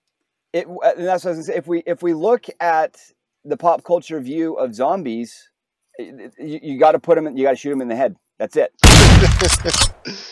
it 0.53 0.67
and 0.67 1.07
that's 1.07 1.25
what 1.25 1.35
I 1.35 1.37
was 1.37 1.37
gonna 1.37 1.43
say. 1.45 1.57
If 1.57 1.67
we 1.67 1.83
if 1.87 2.03
we 2.03 2.15
look 2.15 2.47
at 2.61 2.97
the 3.45 3.57
pop 3.57 3.85
culture 3.85 4.21
view 4.21 4.55
of 4.55 4.75
zombies, 4.75 5.50
you, 5.99 6.31
you 6.38 6.79
got 6.79 6.93
to 6.93 6.99
put 6.99 7.17
them. 7.17 7.27
In, 7.27 7.37
you 7.37 7.45
got 7.45 7.50
to 7.50 7.57
shoot 7.57 7.71
them 7.71 7.81
in 7.81 7.88
the 7.88 7.97
head. 7.97 8.17
That's 8.38 8.57
it. 8.57 8.73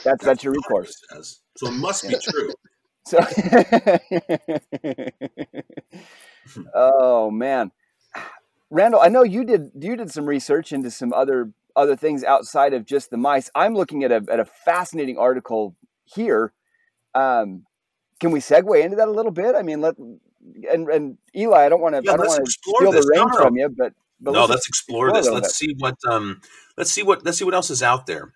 That's 0.04 0.25
that's 0.25 0.45
your 0.45 0.52
recourse. 0.52 0.95
So 1.56 1.68
it 1.68 1.73
must 1.73 2.09
be 2.09 2.16
true. 2.23 2.52
So, 3.09 3.18
oh 6.75 7.30
man, 7.30 7.71
Randall, 8.71 9.00
I 9.00 9.09
know 9.09 9.23
you 9.23 9.45
did 9.45 9.71
you 9.78 9.97
did 9.97 10.11
some 10.11 10.26
research 10.26 10.73
into 10.73 10.90
some 10.90 11.12
other 11.12 11.52
other 11.76 11.97
things 11.97 12.25
outside 12.25 12.75
of 12.75 12.85
just 12.87 13.11
the 13.11 13.16
mice. 13.16 13.50
I'm 13.54 13.75
looking 13.75 14.02
at 14.04 14.11
a 14.12 14.25
at 14.30 14.40
a 14.40 14.45
fascinating 14.45 15.18
article 15.18 15.76
here. 16.04 16.52
Um, 17.14 17.64
can 18.21 18.30
we 18.30 18.40
segue 18.40 18.83
into 18.83 18.97
that 18.97 19.09
a 19.09 19.12
little 19.12 19.33
bit? 19.33 19.54
I 19.54 19.62
mean, 19.62 19.80
let 19.80 19.97
and 19.99 20.88
and 20.88 21.18
Eli, 21.37 21.64
I 21.64 21.68
don't 21.68 21.80
want 21.80 21.95
to 21.95 22.02
Yeah, 22.02 22.12
I 22.12 22.16
don't 22.16 22.26
let's 22.26 22.38
want 22.38 22.47
to 22.47 22.50
explore 22.50 22.80
steal 22.80 22.92
this. 22.92 23.04
the 23.06 23.12
No, 23.14 23.21
reins 23.23 23.33
no, 23.33 23.38
no. 23.38 23.45
from 23.45 23.56
you, 23.56 23.68
but, 23.68 23.92
but 24.21 24.33
no, 24.33 24.40
let's 24.40 24.50
let's 24.50 24.68
explore 24.68 25.09
explore 25.09 25.23
this. 25.23 25.28
Let's 25.42 25.56
see 25.56 25.75
what 25.78 25.97
um 26.09 26.40
let's 26.76 26.90
see 26.90 27.02
what 27.02 27.25
let's 27.25 27.38
see 27.38 27.45
what 27.45 27.54
else 27.54 27.71
is 27.71 27.83
out 27.83 28.06
there. 28.06 28.33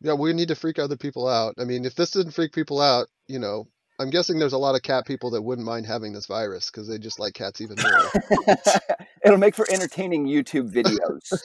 Yeah, 0.00 0.14
we 0.14 0.32
need 0.32 0.48
to 0.48 0.56
freak 0.56 0.78
other 0.78 0.96
people 0.96 1.28
out. 1.28 1.54
I 1.58 1.64
mean, 1.64 1.84
if 1.84 1.94
this 1.94 2.10
didn't 2.10 2.32
freak 2.32 2.52
people 2.52 2.80
out, 2.80 3.06
you 3.28 3.38
know, 3.38 3.68
I'm 4.00 4.10
guessing 4.10 4.38
there's 4.38 4.52
a 4.52 4.58
lot 4.58 4.74
of 4.74 4.82
cat 4.82 5.06
people 5.06 5.30
that 5.30 5.42
wouldn't 5.42 5.66
mind 5.66 5.86
having 5.86 6.12
this 6.12 6.26
virus 6.26 6.70
because 6.70 6.88
they 6.88 6.98
just 6.98 7.20
like 7.20 7.34
cats 7.34 7.60
even 7.60 7.76
more. 7.80 8.46
It'll 9.24 9.38
make 9.38 9.54
for 9.54 9.70
entertaining 9.70 10.26
YouTube 10.26 10.72
videos. 10.72 11.42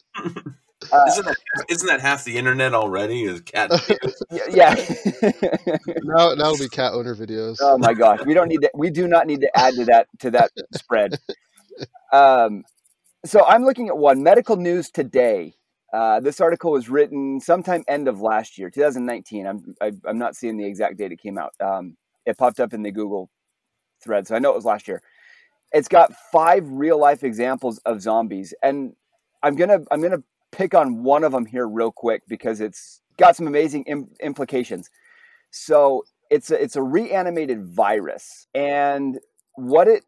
Uh, 0.92 1.04
isn't 1.08 1.26
that 1.26 1.36
isn't 1.68 1.88
that 1.88 2.00
half 2.00 2.24
the 2.24 2.36
internet 2.36 2.74
already? 2.74 3.24
Is 3.24 3.40
cat 3.42 3.70
videos? 3.70 4.14
yeah. 4.50 4.74
now, 6.02 6.34
now 6.34 6.52
it'll 6.52 6.58
be 6.58 6.68
cat 6.68 6.94
owner 6.94 7.14
videos. 7.14 7.58
oh 7.60 7.76
my 7.78 7.92
gosh, 7.92 8.20
we 8.24 8.34
don't 8.34 8.48
need 8.48 8.62
to. 8.62 8.70
We 8.74 8.90
do 8.90 9.06
not 9.06 9.26
need 9.26 9.40
to 9.42 9.58
add 9.58 9.74
to 9.74 9.84
that 9.86 10.06
to 10.20 10.30
that 10.32 10.50
spread. 10.74 11.18
Um, 12.12 12.64
so 13.24 13.44
I'm 13.46 13.64
looking 13.64 13.88
at 13.88 13.96
one 13.96 14.24
medical 14.24 14.56
news 14.56 14.90
today. 14.90 15.54
Uh, 15.94 16.18
this 16.18 16.40
article 16.40 16.72
was 16.72 16.88
written 16.90 17.40
sometime 17.40 17.84
end 17.86 18.08
of 18.08 18.20
last 18.20 18.58
year, 18.58 18.68
2019. 18.68 19.46
I'm 19.46 19.74
I, 19.80 19.92
I'm 20.04 20.18
not 20.18 20.34
seeing 20.34 20.56
the 20.56 20.66
exact 20.66 20.98
date 20.98 21.12
it 21.12 21.20
came 21.20 21.38
out. 21.38 21.52
Um, 21.60 21.96
it 22.26 22.36
popped 22.36 22.58
up 22.58 22.74
in 22.74 22.82
the 22.82 22.90
Google 22.90 23.30
thread, 24.02 24.26
so 24.26 24.34
I 24.34 24.40
know 24.40 24.50
it 24.50 24.56
was 24.56 24.64
last 24.64 24.88
year. 24.88 25.00
It's 25.72 25.86
got 25.86 26.12
five 26.32 26.68
real 26.68 26.98
life 26.98 27.22
examples 27.22 27.78
of 27.86 28.02
zombies, 28.02 28.52
and 28.60 28.94
I'm 29.42 29.56
gonna 29.56 29.80
I'm 29.90 30.00
gonna 30.00 30.22
pick 30.52 30.74
on 30.74 31.02
one 31.02 31.24
of 31.24 31.32
them 31.32 31.46
here 31.46 31.66
real 31.66 31.92
quick 31.92 32.22
because 32.28 32.60
it's 32.60 33.00
got 33.16 33.36
some 33.36 33.46
amazing 33.46 33.84
Im- 33.84 34.10
implications. 34.20 34.90
So 35.50 36.04
it's 36.30 36.50
a, 36.50 36.62
it's 36.62 36.76
a 36.76 36.82
reanimated 36.82 37.64
virus, 37.66 38.46
and 38.54 39.18
what 39.54 39.88
it 39.88 40.04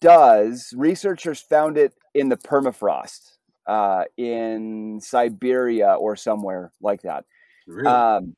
does, 0.00 0.72
researchers 0.76 1.40
found 1.40 1.78
it 1.78 1.94
in 2.14 2.28
the 2.28 2.36
permafrost 2.36 3.36
uh, 3.66 4.04
in 4.16 5.00
Siberia 5.00 5.94
or 5.94 6.16
somewhere 6.16 6.72
like 6.80 7.02
that. 7.02 7.24
Really? 7.66 7.86
Um, 7.86 8.34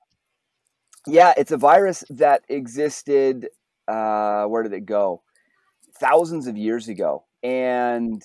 yeah, 1.06 1.32
it's 1.36 1.50
a 1.50 1.56
virus 1.56 2.04
that 2.10 2.42
existed. 2.48 3.48
Uh, 3.88 4.44
where 4.44 4.62
did 4.62 4.72
it 4.72 4.86
go? 4.86 5.22
Thousands 5.98 6.46
of 6.46 6.56
years 6.56 6.88
ago, 6.88 7.24
and 7.42 8.22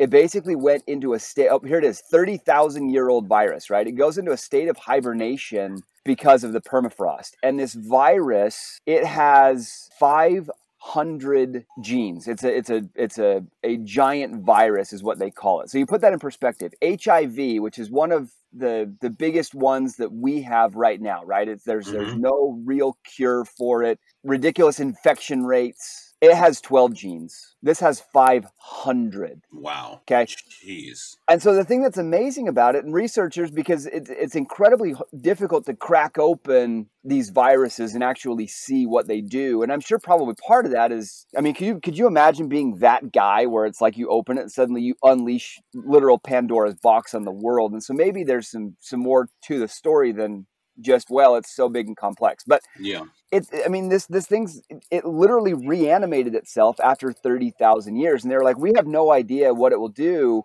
it 0.00 0.08
basically 0.10 0.56
went 0.56 0.82
into 0.86 1.12
a 1.12 1.18
state. 1.20 1.48
Oh, 1.50 1.60
here 1.60 1.78
it 1.78 1.84
is, 1.84 2.00
thirty 2.10 2.38
thousand 2.38 2.88
year 2.90 3.08
old 3.08 3.28
virus. 3.28 3.70
Right, 3.70 3.86
it 3.86 3.92
goes 3.92 4.18
into 4.18 4.32
a 4.32 4.36
state 4.36 4.68
of 4.68 4.76
hibernation 4.78 5.82
because 6.04 6.42
of 6.42 6.52
the 6.52 6.60
permafrost. 6.62 7.32
And 7.42 7.58
this 7.60 7.74
virus, 7.74 8.80
it 8.86 9.04
has 9.04 9.88
five 9.98 10.50
hundred 10.78 11.66
genes. 11.82 12.26
It's 12.26 12.42
a 12.42 12.56
it's 12.56 12.70
a 12.70 12.82
it's 12.94 13.18
a 13.18 13.44
a 13.62 13.76
giant 13.76 14.44
virus 14.44 14.92
is 14.94 15.02
what 15.02 15.18
they 15.18 15.30
call 15.30 15.60
it. 15.60 15.68
So 15.70 15.76
you 15.78 15.84
put 15.86 16.00
that 16.00 16.14
in 16.14 16.18
perspective. 16.18 16.72
HIV, 16.82 17.60
which 17.60 17.78
is 17.78 17.90
one 17.90 18.10
of 18.12 18.30
the 18.52 18.92
the 19.02 19.10
biggest 19.10 19.54
ones 19.54 19.96
that 19.96 20.12
we 20.12 20.40
have 20.42 20.74
right 20.74 21.00
now, 21.00 21.22
right? 21.24 21.46
It's 21.46 21.64
there's 21.64 21.86
there's 21.90 22.14
Mhm. 22.14 22.20
no 22.20 22.60
real 22.64 22.96
cure 23.04 23.44
for 23.44 23.82
it. 23.84 24.00
Ridiculous 24.24 24.80
infection 24.80 25.44
rates. 25.44 26.09
It 26.20 26.34
has 26.34 26.60
12 26.60 26.92
genes. 26.92 27.56
This 27.62 27.80
has 27.80 28.00
500. 28.12 29.40
wow. 29.52 30.00
Okay. 30.02 30.26
Jeez. 30.26 31.16
And 31.28 31.42
so 31.42 31.54
the 31.54 31.64
thing 31.64 31.80
that's 31.80 31.96
amazing 31.96 32.46
about 32.46 32.74
it, 32.76 32.84
and 32.84 32.92
researchers, 32.92 33.50
because 33.50 33.86
it's 33.86 34.10
it's 34.10 34.34
incredibly 34.34 34.94
difficult 35.18 35.64
to 35.66 35.74
crack 35.74 36.18
open 36.18 36.88
these 37.04 37.30
viruses 37.30 37.94
and 37.94 38.04
actually 38.04 38.46
see 38.46 38.86
what 38.86 39.08
they 39.08 39.22
do. 39.22 39.62
And 39.62 39.72
I'm 39.72 39.80
sure 39.80 39.98
probably 39.98 40.34
part 40.46 40.66
of 40.66 40.72
that 40.72 40.92
is, 40.92 41.26
I 41.36 41.40
mean, 41.40 41.54
could 41.54 41.66
you 41.66 41.80
could 41.80 41.96
you 41.96 42.06
imagine 42.06 42.48
being 42.48 42.76
that 42.78 43.12
guy 43.12 43.46
where 43.46 43.64
it's 43.64 43.80
like 43.80 43.96
you 43.96 44.08
open 44.10 44.36
it 44.36 44.42
and 44.42 44.52
suddenly 44.52 44.82
you 44.82 44.96
unleash 45.02 45.58
literal 45.74 46.18
Pandora's 46.18 46.74
box 46.74 47.14
on 47.14 47.22
the 47.24 47.32
world? 47.32 47.72
And 47.72 47.82
so 47.82 47.94
maybe 47.94 48.24
there's 48.24 48.50
some 48.50 48.76
some 48.80 49.00
more 49.00 49.28
to 49.44 49.58
the 49.58 49.68
story 49.68 50.12
than 50.12 50.46
just 50.80 51.08
well, 51.10 51.36
it's 51.36 51.54
so 51.54 51.68
big 51.68 51.86
and 51.86 51.96
complex. 51.96 52.44
But 52.46 52.62
Yeah. 52.78 53.04
it 53.32 53.46
i 53.64 53.68
mean 53.68 53.88
this 53.88 54.06
this 54.06 54.26
thing's 54.26 54.60
it 54.90 55.04
literally 55.04 55.54
reanimated 55.54 56.34
itself 56.34 56.80
after 56.80 57.12
30,000 57.12 57.96
years 57.96 58.22
and 58.24 58.30
they're 58.30 58.42
like 58.42 58.58
we 58.58 58.72
have 58.74 58.86
no 58.86 59.12
idea 59.12 59.54
what 59.54 59.72
it 59.72 59.78
will 59.78 59.88
do 60.12 60.42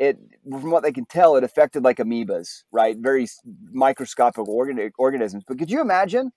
it 0.00 0.18
from 0.50 0.70
what 0.72 0.82
they 0.82 0.92
can 0.92 1.06
tell 1.06 1.36
it 1.36 1.44
affected 1.44 1.84
like 1.84 1.98
amoebas 1.98 2.48
right 2.72 2.96
very 2.98 3.26
microscopic 3.72 4.46
organ, 4.48 4.90
organisms 4.98 5.44
but 5.46 5.58
could 5.58 5.70
you 5.70 5.80
imagine 5.80 6.30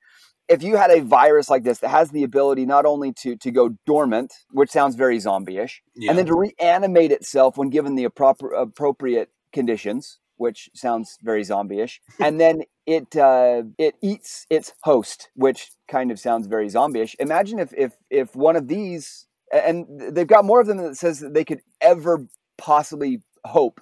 if 0.48 0.64
you 0.64 0.78
had 0.78 0.92
a 0.92 1.02
virus 1.02 1.50
like 1.50 1.64
this 1.64 1.80
that 1.80 1.90
has 1.90 2.10
the 2.12 2.24
ability 2.24 2.66
not 2.66 2.86
only 2.86 3.12
to 3.14 3.36
to 3.36 3.50
go 3.52 3.70
dormant 3.86 4.32
which 4.52 4.70
sounds 4.70 4.96
very 4.96 5.20
zombie-ish 5.20 5.82
Yeah. 5.96 6.10
and 6.12 6.18
then 6.20 6.26
to 6.28 6.36
reanimate 6.36 7.12
itself 7.12 7.58
when 7.58 7.70
given 7.70 7.96
the 7.96 8.06
appro- 8.08 8.54
appropriate 8.56 9.30
conditions, 9.54 10.20
which 10.40 10.70
sounds 10.74 11.18
very 11.22 11.44
zombie-ish, 11.44 12.02
and 12.20 12.40
then 12.40 12.64
it 12.86 13.16
uh, 13.16 13.64
it 13.78 13.96
eats 14.02 14.48
its 14.50 14.74
host, 14.84 15.30
which 15.36 15.72
kind 15.88 16.12
of 16.12 16.20
sounds 16.20 16.48
very 16.48 16.70
zombie-ish. 16.70 17.16
Imagine 17.20 17.60
if 17.60 17.74
if 17.76 17.94
if 18.10 18.36
one 18.36 18.56
of 18.56 18.68
these, 18.68 19.28
and 19.52 19.86
they've 19.90 20.28
got 20.28 20.46
more 20.46 20.62
of 20.62 20.68
them 20.68 20.78
that 20.78 20.96
says 20.96 21.20
that 21.20 21.34
they 21.34 21.44
could 21.44 21.62
ever 21.82 22.26
possibly 22.58 23.22
hope 23.46 23.82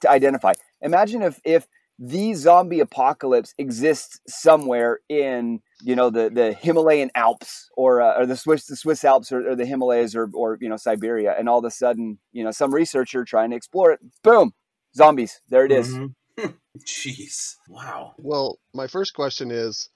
to 0.00 0.10
identify. 0.10 0.52
Imagine 0.80 1.22
if 1.22 1.40
if 1.44 1.66
the 1.98 2.34
zombie 2.34 2.80
apocalypse 2.80 3.54
exists 3.56 4.20
somewhere 4.28 5.00
in 5.08 5.60
you 5.82 5.96
know 5.96 6.10
the 6.10 6.30
the 6.30 6.52
Himalayan 6.52 7.10
Alps 7.14 7.70
or 7.76 8.02
uh, 8.02 8.18
or 8.18 8.26
the 8.26 8.36
Swiss 8.36 8.66
the 8.66 8.76
Swiss 8.76 9.04
Alps 9.04 9.32
or, 9.32 9.50
or 9.50 9.56
the 9.56 9.66
Himalayas 9.66 10.14
or 10.14 10.28
or 10.34 10.58
you 10.60 10.68
know 10.68 10.76
Siberia, 10.76 11.34
and 11.38 11.48
all 11.48 11.58
of 11.58 11.64
a 11.64 11.70
sudden 11.70 12.18
you 12.32 12.44
know 12.44 12.50
some 12.50 12.74
researcher 12.74 13.24
trying 13.24 13.50
to 13.50 13.56
explore 13.56 13.92
it, 13.92 14.00
boom, 14.22 14.52
zombies. 14.96 15.40
There 15.48 15.64
it 15.64 15.72
is. 15.72 15.94
Mhm. 15.94 16.14
Jeez. 16.84 17.56
Wow. 17.68 18.14
Well, 18.18 18.58
my 18.74 18.86
first 18.86 19.14
question 19.14 19.50
is, 19.50 19.88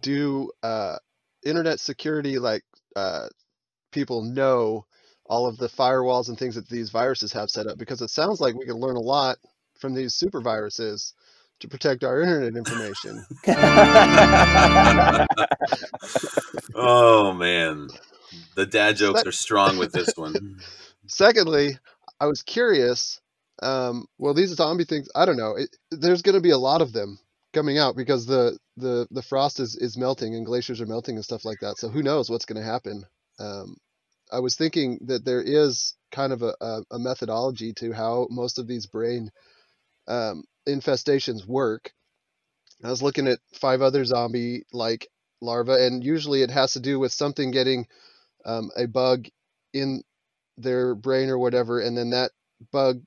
do 0.00 0.50
uh, 0.62 0.96
internet 1.44 1.80
security 1.80 2.38
like 2.38 2.62
uh, 2.96 3.28
people 3.90 4.22
know 4.22 4.86
all 5.26 5.46
of 5.46 5.56
the 5.58 5.68
firewalls 5.68 6.28
and 6.28 6.38
things 6.38 6.54
that 6.54 6.68
these 6.68 6.90
viruses 6.90 7.32
have 7.32 7.50
set 7.50 7.66
up? 7.66 7.78
Because 7.78 8.00
it 8.02 8.10
sounds 8.10 8.40
like 8.40 8.54
we 8.54 8.66
can 8.66 8.76
learn 8.76 8.96
a 8.96 9.00
lot 9.00 9.38
from 9.78 9.94
these 9.94 10.14
super 10.14 10.40
viruses 10.40 11.14
to 11.60 11.68
protect 11.68 12.04
our 12.04 12.20
internet 12.20 12.56
information. 12.56 13.24
Oh 16.74 17.32
man. 17.32 17.88
The 18.54 18.66
dad 18.66 18.96
jokes 18.96 19.24
are 19.26 19.32
strong 19.32 19.78
with 19.78 19.92
this 19.92 20.16
one. 20.16 20.60
Secondly, 21.06 21.78
I 22.20 22.26
was 22.26 22.42
curious. 22.42 23.20
Um, 23.62 24.06
well, 24.18 24.34
these 24.34 24.54
zombie 24.54 24.84
things, 24.84 25.08
I 25.14 25.24
don't 25.24 25.36
know. 25.38 25.56
It, 25.56 25.74
there's 25.90 26.22
going 26.22 26.34
to 26.34 26.40
be 26.42 26.50
a 26.50 26.58
lot 26.58 26.82
of 26.82 26.92
them 26.92 27.18
coming 27.54 27.78
out 27.78 27.96
because 27.96 28.26
the 28.26 28.58
the 28.76 29.06
the 29.10 29.22
frost 29.22 29.60
is 29.60 29.76
is 29.76 29.96
melting 29.96 30.34
and 30.34 30.46
glaciers 30.46 30.80
are 30.80 30.86
melting 30.86 31.16
and 31.16 31.24
stuff 31.24 31.44
like 31.44 31.60
that. 31.60 31.78
So 31.78 31.88
who 31.88 32.02
knows 32.02 32.30
what's 32.30 32.46
going 32.46 32.60
to 32.60 32.68
happen? 32.68 33.04
Um, 33.38 33.76
I 34.32 34.40
was 34.40 34.56
thinking 34.56 34.98
that 35.06 35.24
there 35.24 35.42
is 35.42 35.94
kind 36.10 36.32
of 36.32 36.42
a, 36.42 36.54
a, 36.60 36.82
a 36.92 36.98
methodology 36.98 37.72
to 37.74 37.92
how 37.92 38.26
most 38.30 38.58
of 38.58 38.66
these 38.66 38.86
brain 38.86 39.30
um, 40.08 40.44
infestations 40.68 41.46
work. 41.46 41.92
I 42.84 42.90
was 42.90 43.02
looking 43.02 43.28
at 43.28 43.38
five 43.54 43.82
other 43.82 44.04
zombie 44.04 44.64
like 44.72 45.08
larvae, 45.40 45.86
and 45.86 46.02
usually 46.04 46.42
it 46.42 46.50
has 46.50 46.72
to 46.72 46.80
do 46.80 46.98
with 46.98 47.12
something 47.12 47.50
getting 47.50 47.86
um, 48.44 48.70
a 48.76 48.86
bug 48.86 49.28
in 49.72 50.02
their 50.58 50.94
brain 50.94 51.30
or 51.30 51.38
whatever, 51.38 51.80
and 51.80 51.96
then 51.96 52.10
that 52.10 52.32
bug 52.72 53.02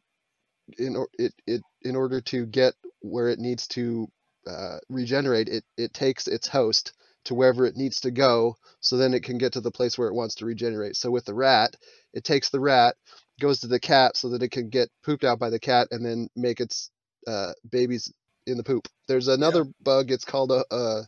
in 0.77 0.95
or, 0.95 1.07
it 1.17 1.33
it 1.47 1.61
in 1.81 1.95
order 1.95 2.21
to 2.21 2.45
get 2.45 2.73
where 3.01 3.29
it 3.29 3.39
needs 3.39 3.67
to 3.69 4.07
uh, 4.47 4.77
regenerate, 4.89 5.49
it 5.49 5.63
it 5.77 5.93
takes 5.93 6.27
its 6.27 6.47
host 6.47 6.93
to 7.25 7.33
wherever 7.33 7.65
it 7.65 7.75
needs 7.75 8.01
to 8.01 8.11
go, 8.11 8.55
so 8.81 8.97
then 8.97 9.13
it 9.13 9.23
can 9.23 9.37
get 9.37 9.53
to 9.53 9.61
the 9.61 9.71
place 9.71 9.97
where 9.97 10.07
it 10.07 10.13
wants 10.13 10.35
to 10.35 10.45
regenerate. 10.45 10.95
So 10.95 11.09
with 11.09 11.25
the 11.25 11.33
rat, 11.33 11.75
it 12.13 12.23
takes 12.23 12.49
the 12.49 12.59
rat, 12.59 12.95
goes 13.41 13.61
to 13.61 13.67
the 13.67 13.79
cat 13.79 14.15
so 14.15 14.29
that 14.29 14.43
it 14.43 14.51
can 14.51 14.69
get 14.69 14.89
pooped 15.03 15.23
out 15.23 15.39
by 15.39 15.49
the 15.49 15.59
cat, 15.59 15.87
and 15.91 16.05
then 16.05 16.29
make 16.35 16.59
its 16.59 16.91
uh, 17.27 17.53
babies 17.69 18.13
in 18.45 18.57
the 18.57 18.63
poop. 18.63 18.87
There's 19.07 19.27
another 19.27 19.65
bug. 19.81 20.11
It's 20.11 20.25
called 20.25 20.51
a, 20.51 20.63
a 20.69 21.01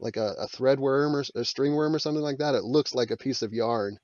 like 0.00 0.16
a, 0.16 0.34
a 0.40 0.48
thread 0.48 0.80
worm 0.80 1.14
or 1.14 1.24
a 1.36 1.44
string 1.44 1.74
worm 1.74 1.94
or 1.94 2.00
something 2.00 2.22
like 2.22 2.38
that. 2.38 2.56
It 2.56 2.64
looks 2.64 2.94
like 2.94 3.12
a 3.12 3.16
piece 3.16 3.42
of 3.42 3.52
yarn, 3.52 3.98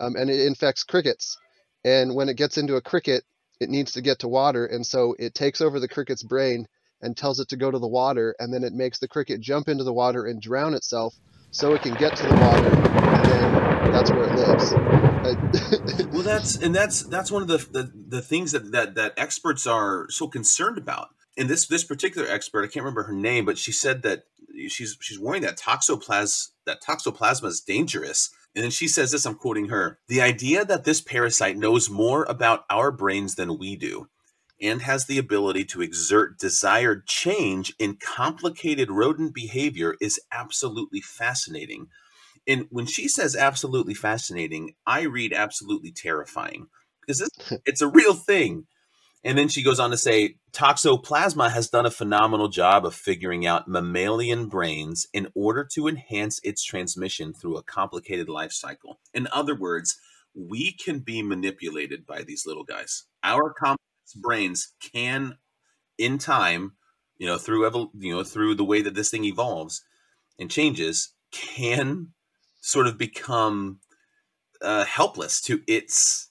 um, 0.00 0.16
and 0.16 0.30
it 0.30 0.46
infects 0.46 0.82
crickets. 0.82 1.36
And 1.84 2.14
when 2.14 2.28
it 2.28 2.38
gets 2.38 2.58
into 2.58 2.76
a 2.76 2.80
cricket, 2.80 3.22
it 3.60 3.68
needs 3.68 3.92
to 3.92 4.02
get 4.02 4.20
to 4.20 4.28
water, 4.28 4.66
and 4.66 4.84
so 4.86 5.14
it 5.18 5.34
takes 5.34 5.60
over 5.60 5.80
the 5.80 5.88
cricket's 5.88 6.22
brain 6.22 6.66
and 7.00 7.16
tells 7.16 7.40
it 7.40 7.48
to 7.48 7.56
go 7.56 7.70
to 7.70 7.78
the 7.78 7.86
water, 7.86 8.34
and 8.38 8.52
then 8.52 8.64
it 8.64 8.72
makes 8.72 8.98
the 8.98 9.08
cricket 9.08 9.40
jump 9.40 9.68
into 9.68 9.84
the 9.84 9.92
water 9.92 10.26
and 10.26 10.40
drown 10.40 10.74
itself 10.74 11.14
so 11.50 11.74
it 11.74 11.82
can 11.82 11.94
get 11.94 12.16
to 12.16 12.22
the 12.22 12.34
water, 12.34 12.68
and 12.68 13.24
then 13.24 13.92
that's 13.92 14.10
where 14.10 14.24
it 14.24 14.34
lives. 14.34 14.72
well, 16.12 16.22
that's 16.22 16.56
and 16.56 16.74
that's 16.74 17.02
that's 17.02 17.30
one 17.30 17.42
of 17.42 17.48
the, 17.48 17.58
the 17.58 17.92
the 18.08 18.22
things 18.22 18.52
that 18.52 18.72
that 18.72 18.94
that 18.94 19.14
experts 19.16 19.66
are 19.66 20.06
so 20.10 20.28
concerned 20.28 20.78
about. 20.78 21.08
And 21.36 21.48
this 21.50 21.66
this 21.66 21.84
particular 21.84 22.28
expert, 22.28 22.64
I 22.64 22.68
can't 22.68 22.84
remember 22.84 23.04
her 23.04 23.12
name, 23.12 23.44
but 23.44 23.58
she 23.58 23.72
said 23.72 24.02
that 24.02 24.24
she's 24.68 24.96
she's 25.00 25.18
worrying 25.18 25.42
that 25.42 25.58
toxoplasma 25.58 26.48
that 26.66 26.82
toxoplasma 26.82 27.46
is 27.46 27.60
dangerous. 27.60 28.30
And 28.56 28.64
then 28.64 28.70
she 28.70 28.88
says 28.88 29.12
this, 29.12 29.26
I'm 29.26 29.34
quoting 29.34 29.68
her. 29.68 29.98
The 30.08 30.22
idea 30.22 30.64
that 30.64 30.84
this 30.84 31.02
parasite 31.02 31.58
knows 31.58 31.90
more 31.90 32.24
about 32.24 32.64
our 32.70 32.90
brains 32.90 33.34
than 33.34 33.58
we 33.58 33.76
do 33.76 34.08
and 34.60 34.80
has 34.80 35.04
the 35.04 35.18
ability 35.18 35.66
to 35.66 35.82
exert 35.82 36.38
desired 36.38 37.06
change 37.06 37.74
in 37.78 37.96
complicated 37.96 38.90
rodent 38.90 39.34
behavior 39.34 39.94
is 40.00 40.18
absolutely 40.32 41.02
fascinating. 41.02 41.88
And 42.48 42.66
when 42.70 42.86
she 42.86 43.08
says 43.08 43.36
absolutely 43.36 43.92
fascinating, 43.92 44.74
I 44.86 45.02
read 45.02 45.34
absolutely 45.34 45.92
terrifying 45.92 46.68
because 47.02 47.18
this, 47.18 47.60
it's 47.66 47.82
a 47.82 47.88
real 47.88 48.14
thing. 48.14 48.66
And 49.26 49.36
then 49.36 49.48
she 49.48 49.64
goes 49.64 49.80
on 49.80 49.90
to 49.90 49.96
say 49.96 50.36
Toxoplasma 50.52 51.50
has 51.50 51.68
done 51.68 51.84
a 51.84 51.90
phenomenal 51.90 52.46
job 52.46 52.86
of 52.86 52.94
figuring 52.94 53.44
out 53.44 53.66
mammalian 53.66 54.46
brains 54.46 55.08
in 55.12 55.26
order 55.34 55.66
to 55.74 55.88
enhance 55.88 56.38
its 56.44 56.62
transmission 56.62 57.34
through 57.34 57.56
a 57.56 57.64
complicated 57.64 58.28
life 58.28 58.52
cycle. 58.52 59.00
In 59.12 59.26
other 59.32 59.56
words, 59.56 59.98
we 60.32 60.70
can 60.70 61.00
be 61.00 61.24
manipulated 61.24 62.06
by 62.06 62.22
these 62.22 62.46
little 62.46 62.62
guys. 62.62 63.06
Our 63.24 63.52
complex 63.52 64.14
brains 64.14 64.74
can, 64.80 65.38
in 65.98 66.18
time, 66.18 66.76
you 67.18 67.26
know, 67.26 67.36
through 67.36 67.68
evol- 67.68 67.90
you 67.98 68.14
know, 68.14 68.22
through 68.22 68.54
the 68.54 68.64
way 68.64 68.80
that 68.80 68.94
this 68.94 69.10
thing 69.10 69.24
evolves 69.24 69.82
and 70.38 70.48
changes, 70.48 71.14
can 71.32 72.12
sort 72.60 72.86
of 72.86 72.96
become 72.96 73.80
uh, 74.62 74.84
helpless 74.84 75.40
to 75.40 75.62
its 75.66 76.30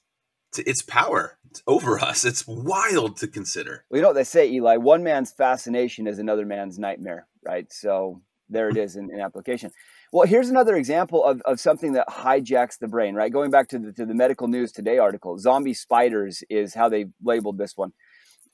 its 0.59 0.81
power 0.81 1.37
over 1.67 1.99
us. 1.99 2.25
It's 2.25 2.45
wild 2.47 3.17
to 3.17 3.27
consider. 3.27 3.85
Well, 3.89 3.97
you 3.97 4.01
know 4.01 4.09
what 4.09 4.15
they 4.15 4.23
say, 4.23 4.49
Eli? 4.49 4.77
One 4.77 5.03
man's 5.03 5.31
fascination 5.31 6.07
is 6.07 6.19
another 6.19 6.45
man's 6.45 6.77
nightmare, 6.77 7.27
right? 7.45 7.71
So 7.71 8.21
there 8.49 8.69
it 8.69 8.77
is 8.77 8.95
in, 8.95 9.09
in 9.11 9.19
application. 9.19 9.71
Well, 10.11 10.27
here's 10.27 10.49
another 10.49 10.75
example 10.75 11.23
of, 11.23 11.41
of 11.41 11.59
something 11.59 11.93
that 11.93 12.07
hijacks 12.07 12.77
the 12.77 12.87
brain, 12.87 13.15
right? 13.15 13.31
Going 13.31 13.51
back 13.51 13.69
to 13.69 13.79
the, 13.79 13.91
to 13.93 14.05
the 14.05 14.13
Medical 14.13 14.47
News 14.47 14.71
Today 14.71 14.97
article, 14.97 15.37
zombie 15.37 15.73
spiders 15.73 16.43
is 16.49 16.73
how 16.73 16.89
they 16.89 17.07
labeled 17.23 17.57
this 17.57 17.73
one. 17.75 17.91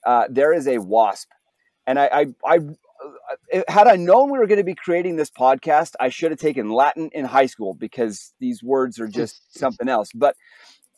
Uh, 0.04 0.24
there 0.30 0.52
is 0.52 0.66
a 0.66 0.78
wasp. 0.78 1.28
And 1.86 1.98
I, 1.98 2.06
I, 2.06 2.26
I 2.44 2.56
uh, 3.52 3.62
had 3.68 3.86
I 3.86 3.96
known 3.96 4.30
we 4.30 4.38
were 4.38 4.46
going 4.46 4.58
to 4.58 4.64
be 4.64 4.74
creating 4.74 5.16
this 5.16 5.30
podcast, 5.30 5.92
I 6.00 6.08
should 6.08 6.30
have 6.30 6.40
taken 6.40 6.70
Latin 6.70 7.10
in 7.12 7.24
high 7.24 7.46
school 7.46 7.74
because 7.74 8.32
these 8.40 8.62
words 8.62 8.98
are 8.98 9.08
just 9.08 9.58
something 9.58 9.88
else. 9.88 10.10
But 10.14 10.36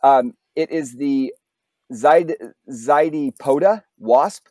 um, 0.02 0.34
it 0.56 0.70
is 0.70 0.96
the 0.96 1.32
Zyd, 1.92 2.34
Zydipoda 2.70 3.82
wasp. 3.98 4.46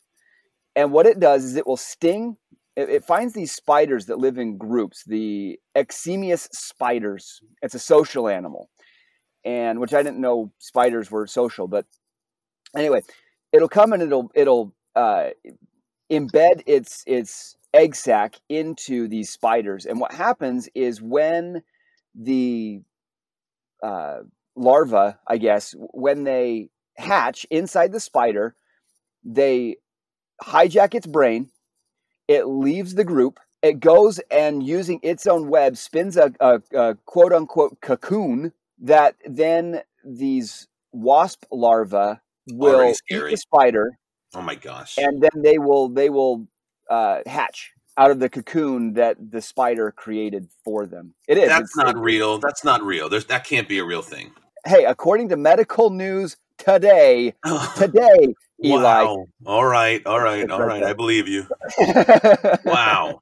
And 0.75 0.91
what 0.91 1.05
it 1.05 1.19
does 1.19 1.43
is 1.43 1.55
it 1.55 1.67
will 1.67 1.77
sting, 1.77 2.37
it, 2.75 2.89
it, 2.89 3.05
finds 3.05 3.33
these 3.33 3.51
spiders 3.51 4.07
that 4.07 4.17
live 4.17 4.37
in 4.37 4.57
groups, 4.57 5.03
the 5.05 5.59
Eximius 5.75 6.47
spiders. 6.51 7.41
It's 7.61 7.75
a 7.75 7.79
social 7.79 8.27
animal, 8.27 8.69
and 9.45 9.79
which 9.79 9.93
I 9.93 10.01
didn't 10.01 10.21
know 10.21 10.51
spiders 10.57 11.11
were 11.11 11.27
social, 11.27 11.67
but 11.67 11.85
anyway, 12.75 13.01
it'll 13.51 13.69
come 13.69 13.93
and 13.93 14.01
it'll 14.01 14.31
it'll 14.33 14.73
uh, 14.95 15.29
embed 16.11 16.63
its 16.65 17.03
its 17.05 17.55
egg 17.73 17.95
sac 17.95 18.35
into 18.49 19.07
these 19.07 19.29
spiders. 19.29 19.85
And 19.85 19.99
what 19.99 20.13
happens 20.13 20.69
is 20.73 21.01
when 21.01 21.61
the 22.15 22.81
uh, 23.83 24.19
larva, 24.55 25.19
I 25.27 25.37
guess, 25.37 25.75
when 25.77 26.23
they 26.23 26.69
hatch 26.97 27.45
inside 27.49 27.91
the 27.91 27.99
spider, 27.99 28.55
they 29.23 29.77
hijack 30.43 30.93
its 30.93 31.07
brain. 31.07 31.49
It 32.27 32.45
leaves 32.45 32.95
the 32.95 33.03
group. 33.03 33.39
It 33.61 33.79
goes 33.79 34.19
and 34.29 34.61
using 34.65 34.99
its 35.03 35.25
own 35.25 35.49
web 35.49 35.77
spins 35.77 36.17
a, 36.17 36.33
a, 36.39 36.61
a 36.75 36.95
quote 37.05 37.33
unquote 37.33 37.79
cocoon 37.81 38.51
that 38.81 39.15
then 39.25 39.81
these 40.03 40.67
wasp 40.91 41.45
larvae 41.51 42.19
will 42.51 42.93
eat 43.09 43.29
the 43.29 43.37
spider. 43.37 43.91
Oh 44.35 44.41
my 44.41 44.55
gosh! 44.55 44.97
And 44.97 45.21
then 45.21 45.43
they 45.43 45.59
will 45.59 45.89
they 45.89 46.09
will 46.09 46.47
uh, 46.89 47.19
hatch 47.25 47.71
out 47.95 48.11
of 48.11 48.19
the 48.19 48.29
cocoon 48.29 48.93
that 48.93 49.15
the 49.31 49.41
spider 49.41 49.91
created 49.91 50.49
for 50.65 50.85
them. 50.85 51.13
It 51.27 51.37
is. 51.37 51.47
That's 51.47 51.61
it's, 51.61 51.77
not 51.77 51.97
real. 51.97 52.39
That's 52.39 52.65
not 52.65 52.83
real. 52.83 53.07
There's 53.07 53.25
that 53.25 53.45
can't 53.45 53.69
be 53.69 53.79
a 53.79 53.85
real 53.85 54.01
thing 54.01 54.33
hey, 54.65 54.85
according 54.85 55.29
to 55.29 55.37
medical 55.37 55.89
news 55.89 56.37
today, 56.57 57.33
today, 57.77 58.33
Eli. 58.63 59.03
Wow. 59.03 59.25
All 59.45 59.65
right, 59.65 60.05
all 60.05 60.19
right, 60.19 60.49
all 60.49 60.61
right. 60.61 60.83
I 60.83 60.93
believe 60.93 61.27
you. 61.27 61.47
wow, 62.65 63.19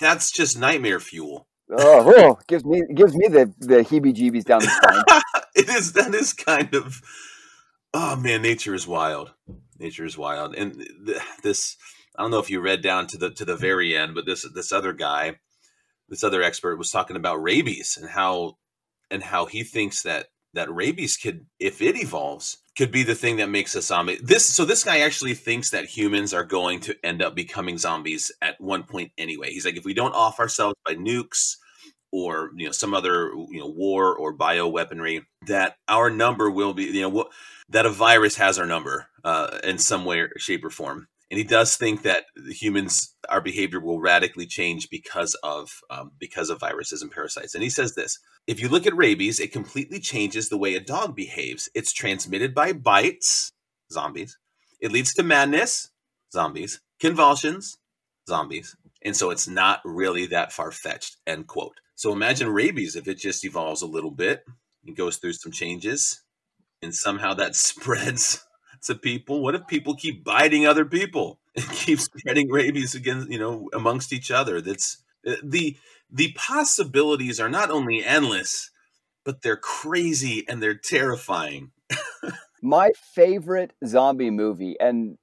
that's 0.00 0.30
just 0.30 0.58
nightmare 0.58 1.00
fuel. 1.00 1.46
oh, 1.70 2.14
oh, 2.16 2.38
gives 2.46 2.64
me 2.64 2.82
gives 2.94 3.14
me 3.14 3.28
the 3.28 3.52
the 3.58 3.78
heebie-jeebies 3.78 4.44
down 4.44 4.60
the 4.60 4.68
spine. 4.68 5.22
it 5.54 5.68
is 5.68 5.92
that 5.92 6.14
is 6.14 6.32
kind 6.32 6.74
of 6.74 7.00
oh 7.94 8.16
man, 8.16 8.42
nature 8.42 8.74
is 8.74 8.86
wild. 8.86 9.32
Nature 9.78 10.04
is 10.04 10.18
wild, 10.18 10.54
and 10.54 10.74
th- 11.06 11.22
this 11.42 11.76
I 12.16 12.22
don't 12.22 12.30
know 12.30 12.40
if 12.40 12.50
you 12.50 12.60
read 12.60 12.82
down 12.82 13.06
to 13.08 13.18
the 13.18 13.30
to 13.30 13.44
the 13.44 13.56
very 13.56 13.96
end, 13.96 14.14
but 14.14 14.26
this 14.26 14.46
this 14.54 14.72
other 14.72 14.92
guy, 14.92 15.36
this 16.08 16.24
other 16.24 16.42
expert 16.42 16.76
was 16.76 16.90
talking 16.90 17.16
about 17.16 17.42
rabies 17.42 17.96
and 18.00 18.10
how 18.10 18.56
and 19.10 19.22
how 19.22 19.46
he 19.46 19.62
thinks 19.62 20.02
that 20.02 20.26
that 20.54 20.72
rabies 20.72 21.16
could, 21.16 21.46
if 21.58 21.82
it 21.82 21.96
evolves, 21.96 22.58
could 22.76 22.90
be 22.92 23.02
the 23.02 23.14
thing 23.14 23.36
that 23.36 23.50
makes 23.50 23.74
us 23.74 23.86
zombie. 23.86 24.18
This 24.22 24.46
so 24.46 24.64
this 24.64 24.84
guy 24.84 25.00
actually 25.00 25.34
thinks 25.34 25.70
that 25.70 25.84
humans 25.84 26.32
are 26.32 26.44
going 26.44 26.80
to 26.80 26.96
end 27.02 27.22
up 27.22 27.34
becoming 27.34 27.76
zombies 27.76 28.30
at 28.40 28.60
one 28.60 28.84
point 28.84 29.12
anyway. 29.18 29.50
He's 29.50 29.64
like, 29.64 29.76
if 29.76 29.84
we 29.84 29.94
don't 29.94 30.14
off 30.14 30.38
ourselves 30.38 30.76
by 30.86 30.94
nukes 30.94 31.56
or 32.12 32.50
you 32.56 32.66
know 32.66 32.72
some 32.72 32.94
other 32.94 33.30
you 33.50 33.58
know 33.58 33.68
war 33.68 34.16
or 34.16 34.32
bio 34.32 34.68
weaponry, 34.68 35.22
that 35.46 35.76
our 35.88 36.08
number 36.08 36.50
will 36.50 36.72
be 36.72 36.84
you 36.84 37.02
know 37.08 37.28
that 37.68 37.86
a 37.86 37.90
virus 37.90 38.36
has 38.36 38.58
our 38.58 38.66
number 38.66 39.08
uh, 39.24 39.58
in 39.64 39.78
some 39.78 40.04
way, 40.04 40.26
shape, 40.38 40.64
or 40.64 40.70
form 40.70 41.08
and 41.30 41.38
he 41.38 41.44
does 41.44 41.76
think 41.76 42.02
that 42.02 42.24
humans 42.48 43.14
our 43.28 43.40
behavior 43.40 43.80
will 43.80 44.00
radically 44.00 44.46
change 44.46 44.88
because 44.90 45.34
of 45.42 45.80
um, 45.90 46.12
because 46.18 46.50
of 46.50 46.60
viruses 46.60 47.02
and 47.02 47.10
parasites. 47.10 47.54
And 47.54 47.62
he 47.62 47.70
says 47.70 47.94
this 47.94 48.18
if 48.46 48.60
you 48.60 48.68
look 48.68 48.86
at 48.86 48.96
rabies 48.96 49.40
it 49.40 49.52
completely 49.52 50.00
changes 50.00 50.48
the 50.48 50.58
way 50.58 50.74
a 50.74 50.80
dog 50.80 51.14
behaves. 51.14 51.68
It's 51.74 51.92
transmitted 51.92 52.54
by 52.54 52.72
bites 52.72 53.52
zombies. 53.92 54.38
It 54.80 54.92
leads 54.92 55.12
to 55.14 55.22
madness 55.22 55.90
zombies. 56.32 56.80
Convulsions 57.00 57.78
zombies. 58.28 58.76
And 59.02 59.16
so 59.16 59.30
it's 59.30 59.48
not 59.48 59.80
really 59.84 60.26
that 60.26 60.52
far-fetched 60.52 61.16
end 61.26 61.46
quote. 61.46 61.80
So 61.94 62.12
imagine 62.12 62.48
rabies 62.48 62.96
if 62.96 63.06
it 63.06 63.18
just 63.18 63.44
evolves 63.44 63.82
a 63.82 63.86
little 63.86 64.10
bit 64.10 64.44
and 64.86 64.96
goes 64.96 65.16
through 65.16 65.34
some 65.34 65.52
changes 65.52 66.22
and 66.82 66.94
somehow 66.94 67.34
that 67.34 67.54
spreads 67.56 68.44
to 68.82 68.94
people? 68.94 69.42
What 69.42 69.54
if 69.54 69.66
people 69.66 69.94
keep 69.94 70.24
biting 70.24 70.66
other 70.66 70.84
people 70.84 71.38
and 71.56 71.68
keep 71.70 72.00
spreading 72.00 72.50
rabies 72.50 72.94
against 72.94 73.30
you 73.30 73.38
know 73.38 73.68
amongst 73.72 74.12
each 74.12 74.30
other? 74.30 74.60
That's 74.60 74.98
uh, 75.26 75.36
the 75.42 75.76
the 76.10 76.32
possibilities 76.32 77.40
are 77.40 77.50
not 77.50 77.70
only 77.70 78.04
endless, 78.04 78.70
but 79.24 79.42
they're 79.42 79.56
crazy 79.56 80.44
and 80.48 80.62
they're 80.62 80.74
terrifying. 80.74 81.72
my 82.62 82.90
favorite 83.14 83.72
zombie 83.84 84.30
movie, 84.30 84.76
and 84.80 85.18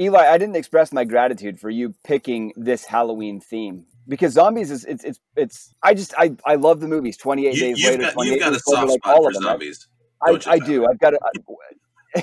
Eli, 0.00 0.26
I 0.28 0.38
didn't 0.38 0.56
express 0.56 0.92
my 0.92 1.04
gratitude 1.04 1.58
for 1.58 1.70
you 1.70 1.94
picking 2.04 2.52
this 2.56 2.84
Halloween 2.84 3.40
theme 3.40 3.86
because 4.08 4.32
zombies 4.32 4.70
is 4.70 4.84
it's 4.84 5.04
it's 5.04 5.20
it's 5.36 5.74
I 5.82 5.94
just 5.94 6.14
I 6.16 6.34
I 6.44 6.54
love 6.54 6.80
the 6.80 6.88
movies. 6.88 7.16
Twenty 7.16 7.46
eight 7.46 7.58
days 7.58 7.84
later, 7.84 8.02
got, 8.02 8.12
28 8.14 8.30
you've 8.30 8.40
got 8.40 8.52
a 8.54 8.58
soft 8.60 8.88
like 8.88 9.00
spot 9.00 9.16
for 9.16 9.32
zombies. 9.32 9.88
I, 10.22 10.38
I 10.46 10.58
do. 10.58 10.86
I've 10.86 10.98
got 10.98 11.14
a. 11.14 11.18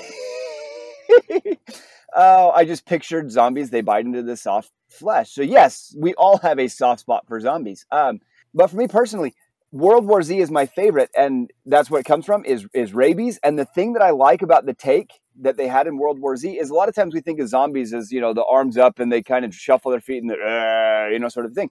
oh, 2.16 2.50
I 2.50 2.64
just 2.64 2.86
pictured 2.86 3.30
zombies. 3.30 3.70
They 3.70 3.82
bite 3.82 4.04
into 4.06 4.22
the 4.22 4.36
soft 4.36 4.70
flesh. 4.88 5.32
So 5.32 5.42
yes, 5.42 5.94
we 5.98 6.14
all 6.14 6.38
have 6.38 6.58
a 6.58 6.68
soft 6.68 7.00
spot 7.00 7.26
for 7.28 7.40
zombies. 7.40 7.86
Um, 7.90 8.20
but 8.54 8.68
for 8.68 8.76
me 8.76 8.88
personally, 8.88 9.34
World 9.72 10.06
War 10.06 10.22
Z 10.22 10.38
is 10.38 10.50
my 10.50 10.66
favorite, 10.66 11.10
and 11.16 11.50
that's 11.66 11.90
what 11.90 12.00
it 12.00 12.04
comes 12.06 12.26
from 12.26 12.44
is 12.44 12.66
is 12.74 12.94
rabies. 12.94 13.38
And 13.42 13.58
the 13.58 13.64
thing 13.66 13.94
that 13.94 14.02
I 14.02 14.10
like 14.10 14.42
about 14.42 14.66
the 14.66 14.74
take 14.74 15.20
that 15.40 15.56
they 15.58 15.68
had 15.68 15.86
in 15.86 15.98
World 15.98 16.20
War 16.20 16.36
Z 16.36 16.50
is 16.58 16.70
a 16.70 16.74
lot 16.74 16.88
of 16.88 16.94
times 16.94 17.14
we 17.14 17.20
think 17.20 17.40
of 17.40 17.48
zombies 17.48 17.92
as 17.94 18.12
you 18.12 18.20
know 18.20 18.32
the 18.34 18.44
arms 18.44 18.78
up 18.78 18.98
and 19.00 19.12
they 19.12 19.22
kind 19.22 19.44
of 19.44 19.54
shuffle 19.54 19.90
their 19.90 20.00
feet 20.00 20.22
and 20.22 20.30
the 20.30 21.10
you 21.12 21.18
know 21.18 21.28
sort 21.28 21.46
of 21.46 21.52
thing. 21.52 21.70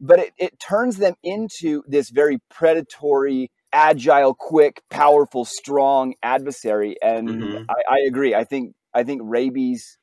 but 0.00 0.18
it, 0.18 0.32
it 0.38 0.60
turns 0.60 0.96
them 0.98 1.14
into 1.22 1.82
this 1.86 2.10
very 2.10 2.38
predatory 2.50 3.50
agile 3.72 4.34
quick 4.34 4.82
powerful 4.90 5.44
strong 5.44 6.14
adversary 6.22 6.96
and 7.02 7.28
Mhm. 7.28 7.64
I, 7.68 7.74
I 7.90 7.98
agree 8.06 8.34
i 8.34 8.44
think 8.44 8.74
i 8.94 9.04
think 9.04 9.20
rabies 9.24 9.98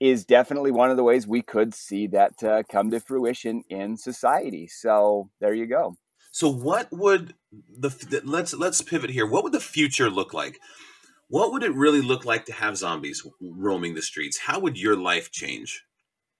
is 0.00 0.24
definitely 0.24 0.70
one 0.72 0.90
of 0.90 0.96
the 0.96 1.04
ways 1.04 1.26
we 1.26 1.42
could 1.42 1.74
see 1.74 2.06
that 2.08 2.42
uh, 2.42 2.62
come 2.70 2.90
to 2.90 3.00
fruition 3.00 3.62
in 3.68 3.96
society 3.96 4.66
so 4.68 5.30
there 5.40 5.54
you 5.54 5.66
go 5.66 5.94
So 6.32 6.48
what 6.48 6.88
would 6.92 7.34
the 7.52 7.88
the- 7.90 8.22
let's 8.24 8.54
let's 8.54 8.82
pivot 8.82 9.10
here. 9.10 9.26
What 9.26 9.42
would 9.44 9.52
the 9.52 9.60
future 9.60 10.10
look 10.10 10.32
like? 10.32 10.60
What 11.28 11.52
would 11.52 11.62
it 11.62 11.74
really 11.74 12.02
look 12.02 12.24
like 12.24 12.44
to 12.46 12.52
have 12.52 12.76
zombies 12.76 13.26
roaming 13.40 13.94
the 13.94 14.02
streets? 14.02 14.38
How 14.38 14.60
would 14.60 14.78
your 14.78 14.96
life 14.96 15.30
change? 15.30 15.84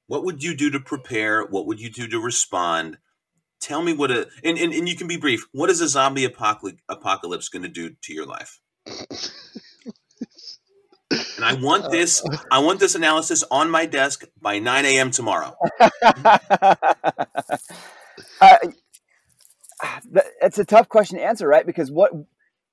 What 0.07 0.25
would 0.25 0.43
you 0.43 0.57
do 0.57 0.71
to 0.71 0.81
prepare? 0.81 1.45
What 1.47 1.67
would 1.67 1.81
you 1.81 1.91
do 1.91 2.09
to 2.09 2.21
respond? 2.21 2.99
Tell 3.61 3.83
me 3.83 3.93
what 3.93 4.11
a 4.11 4.29
and, 4.43 4.59
and, 4.59 4.73
and 4.73 4.89
you 4.89 4.97
can 4.97 5.07
be 5.07 5.17
brief. 5.17 5.47
What 5.53 5.71
is 5.71 5.81
a 5.81 5.89
zombie 5.89 6.25
apocalypse 6.25 6.81
apocalypse 6.89 7.49
going 7.49 7.63
to 7.63 7.69
do 7.69 7.95
to 8.03 8.13
your 8.13 8.27
life? 8.27 8.61
And 11.11 11.45
I 11.45 11.55
want 11.55 11.85
uh, 11.85 11.89
this 11.89 12.23
I 12.51 12.61
want 12.61 12.81
this 12.81 12.95
analysis 12.95 13.45
on 13.51 13.71
my 13.71 13.87
desk 13.87 14.25
by 14.41 14.59
9 14.59 14.85
a.m. 14.85 15.11
tomorrow. 15.11 15.57
Uh, 18.43 18.57
it's 20.41 20.59
a 20.59 20.65
tough 20.65 20.89
question 20.89 21.19
to 21.19 21.25
answer, 21.25 21.47
right? 21.47 21.67
Because 21.67 21.91
what 21.91 22.11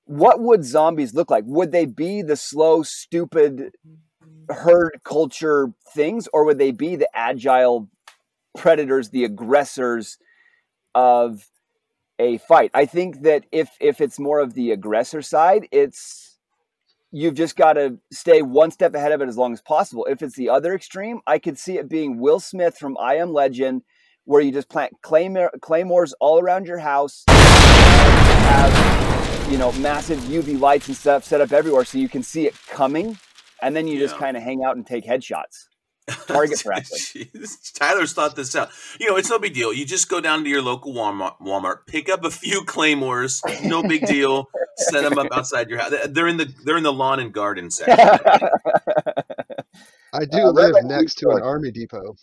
what 0.04 0.40
would 0.40 0.64
zombies 0.64 1.14
look 1.14 1.30
like? 1.30 1.44
Would 1.46 1.72
they 1.72 1.84
be 1.84 2.22
the 2.22 2.36
slow, 2.36 2.82
stupid 2.82 3.72
herd 4.48 5.00
culture 5.04 5.72
things, 5.94 6.28
or 6.32 6.44
would 6.46 6.58
they 6.58 6.70
be 6.70 6.96
the 6.96 7.08
agile 7.14 7.88
predators, 8.56 9.10
the 9.10 9.24
aggressors 9.24 10.18
of 10.94 11.48
a 12.18 12.38
fight? 12.38 12.70
I 12.74 12.86
think 12.86 13.22
that 13.22 13.44
if 13.52 13.70
if 13.80 14.00
it's 14.00 14.18
more 14.18 14.40
of 14.40 14.54
the 14.54 14.72
aggressor 14.72 15.22
side, 15.22 15.68
it's 15.70 16.28
you've 17.10 17.34
just 17.34 17.56
got 17.56 17.74
to 17.74 17.98
stay 18.12 18.42
one 18.42 18.70
step 18.70 18.94
ahead 18.94 19.12
of 19.12 19.22
it 19.22 19.28
as 19.28 19.36
long 19.36 19.52
as 19.52 19.62
possible. 19.62 20.06
If 20.10 20.22
it's 20.22 20.36
the 20.36 20.50
other 20.50 20.74
extreme, 20.74 21.20
I 21.26 21.38
could 21.38 21.58
see 21.58 21.78
it 21.78 21.88
being 21.88 22.18
Will 22.18 22.40
Smith 22.40 22.76
from 22.76 22.96
I 22.98 23.14
Am 23.14 23.32
Legend, 23.32 23.82
where 24.24 24.42
you 24.42 24.52
just 24.52 24.68
plant 24.68 24.92
claymore, 25.02 25.50
claymores 25.60 26.14
all 26.20 26.38
around 26.38 26.66
your 26.66 26.78
house, 26.78 27.24
have 27.28 29.50
you 29.50 29.58
know 29.58 29.72
massive 29.72 30.18
UV 30.20 30.60
lights 30.60 30.88
and 30.88 30.96
stuff 30.96 31.24
set 31.24 31.40
up 31.40 31.52
everywhere 31.52 31.84
so 31.84 31.98
you 31.98 32.08
can 32.08 32.22
see 32.22 32.46
it 32.46 32.54
coming, 32.68 33.18
and 33.62 33.74
then 33.74 33.86
you 33.86 33.98
just 33.98 34.16
kind 34.16 34.36
of 34.36 34.42
hang 34.42 34.62
out 34.64 34.76
and 34.76 34.86
take 34.86 35.04
headshots. 35.04 35.67
Target 36.26 36.62
practice. 36.64 37.72
Tyler's 37.78 38.12
thought 38.12 38.34
this 38.36 38.54
out. 38.56 38.70
You 38.98 39.08
know, 39.10 39.16
it's 39.16 39.28
no 39.30 39.38
big 39.38 39.54
deal. 39.54 39.72
You 39.72 39.84
just 39.84 40.08
go 40.08 40.20
down 40.20 40.42
to 40.44 40.48
your 40.50 40.62
local 40.62 40.94
Walmart, 40.94 41.34
Walmart, 41.40 41.86
pick 41.86 42.08
up 42.08 42.24
a 42.24 42.30
few 42.30 42.64
claymores. 42.66 43.42
No 43.62 43.82
big 43.82 44.06
deal. 44.06 44.48
Set 44.76 45.02
them 45.02 45.18
up 45.18 45.28
outside 45.32 45.68
your 45.68 45.78
house. 45.80 45.92
They're 46.08 46.28
in 46.28 46.36
the 46.38 46.52
they're 46.64 46.76
in 46.76 46.82
the 46.84 46.92
lawn 46.92 47.20
and 47.20 47.32
garden 47.32 47.70
section. 47.70 47.98
I 50.12 50.24
do 50.24 50.38
Uh, 50.38 50.50
live 50.52 50.74
Rabbi 50.74 50.86
next 50.88 51.16
to 51.16 51.30
an 51.30 51.42
army 51.42 51.70
depot. 51.70 52.16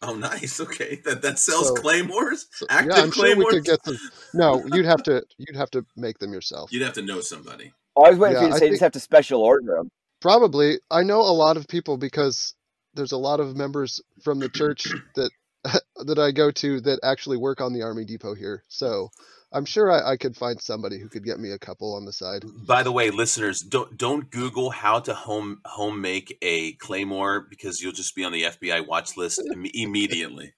Oh, 0.00 0.14
nice. 0.14 0.60
Okay, 0.60 1.00
that 1.04 1.22
that 1.22 1.38
sells 1.38 1.68
So- 1.68 1.74
claymores. 1.74 2.46
So, 2.52 2.66
Active 2.70 2.96
yeah, 2.96 3.02
I'm 3.02 3.10
sure 3.10 3.24
we 3.24 3.30
claymores. 3.34 3.54
could 3.54 3.64
get 3.64 3.82
them. 3.82 3.96
No, 4.32 4.64
you'd 4.72 4.86
have 4.86 5.02
to 5.04 5.22
you'd 5.38 5.56
have 5.56 5.70
to 5.72 5.84
make 5.96 6.18
them 6.18 6.32
yourself. 6.32 6.72
You'd 6.72 6.82
have 6.82 6.94
to 6.94 7.02
know 7.02 7.20
somebody. 7.20 7.72
I 8.02 8.10
was 8.10 8.18
waiting 8.18 8.38
for 8.38 8.44
you 8.44 8.48
to 8.50 8.54
I 8.54 8.58
say 8.58 8.64
you 8.66 8.70
just 8.72 8.82
have 8.82 8.92
to 8.92 9.00
special 9.00 9.42
order 9.42 9.74
them. 9.76 9.90
Probably. 10.20 10.78
I 10.90 11.02
know 11.02 11.20
a 11.20 11.34
lot 11.34 11.56
of 11.56 11.66
people 11.68 11.96
because 11.98 12.54
there's 12.98 13.12
a 13.12 13.16
lot 13.16 13.40
of 13.40 13.56
members 13.56 14.00
from 14.22 14.40
the 14.40 14.48
church 14.48 14.92
that 15.14 15.30
that 16.04 16.18
I 16.18 16.32
go 16.32 16.50
to 16.50 16.80
that 16.82 17.00
actually 17.02 17.36
work 17.36 17.60
on 17.60 17.72
the 17.72 17.82
army 17.82 18.04
depot 18.04 18.34
here. 18.34 18.64
So 18.68 19.08
I'm 19.52 19.64
sure 19.64 19.90
I, 19.90 20.12
I 20.12 20.16
could 20.16 20.36
find 20.36 20.60
somebody 20.60 20.98
who 20.98 21.08
could 21.08 21.24
get 21.24 21.40
me 21.40 21.50
a 21.52 21.58
couple 21.58 21.94
on 21.94 22.04
the 22.04 22.12
side. 22.12 22.44
By 22.66 22.82
the 22.82 22.92
way, 22.92 23.10
listeners, 23.10 23.60
don't 23.60 23.96
don't 23.96 24.30
Google 24.30 24.70
how 24.70 25.00
to 25.00 25.14
home 25.14 25.60
home 25.64 26.00
make 26.00 26.36
a 26.42 26.72
claymore 26.74 27.46
because 27.48 27.80
you'll 27.80 27.92
just 27.92 28.14
be 28.14 28.24
on 28.24 28.32
the 28.32 28.42
FBI 28.42 28.86
watch 28.86 29.16
list 29.16 29.40
Im- 29.52 29.70
immediately. 29.72 30.52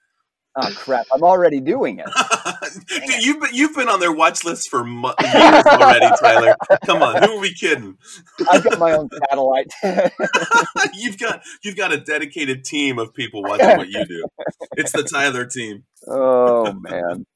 Oh 0.57 0.73
crap! 0.75 1.07
I'm 1.13 1.23
already 1.23 1.61
doing 1.61 2.01
it. 2.01 2.07
Dude, 2.89 3.25
you've 3.25 3.41
been 3.41 3.51
you've 3.53 3.75
been 3.75 3.89
on 3.89 4.01
their 4.01 4.13
watch 4.13 4.45
list 4.45 4.69
for 4.69 4.85
years 4.87 5.67
already, 5.67 6.09
Tyler. 6.21 6.57
Come 6.85 7.03
on, 7.03 7.23
who 7.23 7.37
are 7.37 7.41
we 7.41 7.55
kidding? 7.55 7.97
I've 8.51 8.65
got 8.65 8.79
my 8.79 8.93
own 8.93 9.09
satellite. 9.29 9.73
you've 10.95 11.19
got 11.19 11.43
you've 11.63 11.77
got 11.77 11.93
a 11.93 12.01
dedicated 12.01 12.65
team 12.65 12.99
of 12.99 13.15
people 13.15 13.43
watching 13.43 13.77
what 13.77 13.89
you 13.89 14.05
do. 14.05 14.25
It's 14.77 14.93
the 14.93 15.05
Tyler 15.05 15.47
team. 15.47 15.85
oh 16.09 16.73
man. 16.73 17.27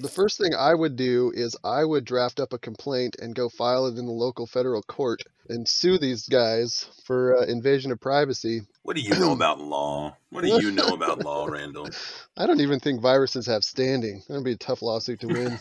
The 0.00 0.08
first 0.08 0.38
thing 0.38 0.54
I 0.54 0.74
would 0.74 0.96
do 0.96 1.30
is 1.34 1.56
I 1.62 1.84
would 1.84 2.04
draft 2.04 2.40
up 2.40 2.52
a 2.54 2.58
complaint 2.58 3.16
and 3.20 3.34
go 3.34 3.50
file 3.50 3.86
it 3.86 3.98
in 3.98 4.06
the 4.06 4.12
local 4.12 4.46
federal 4.46 4.82
court 4.82 5.22
and 5.48 5.68
sue 5.68 5.98
these 5.98 6.26
guys 6.26 6.86
for 7.04 7.36
uh, 7.36 7.44
invasion 7.44 7.92
of 7.92 8.00
privacy. 8.00 8.62
What 8.82 8.96
do 8.96 9.02
you 9.02 9.14
know 9.18 9.32
about 9.32 9.60
law? 9.60 10.16
What 10.30 10.44
do 10.44 10.62
you 10.62 10.70
know 10.70 10.88
about 10.88 11.22
law, 11.22 11.46
Randall? 11.46 11.90
I 12.36 12.46
don't 12.46 12.60
even 12.60 12.80
think 12.80 13.02
viruses 13.02 13.46
have 13.46 13.62
standing. 13.62 14.22
That'd 14.28 14.44
be 14.44 14.52
a 14.52 14.56
tough 14.56 14.80
lawsuit 14.80 15.20
to 15.20 15.26
win. 15.26 15.58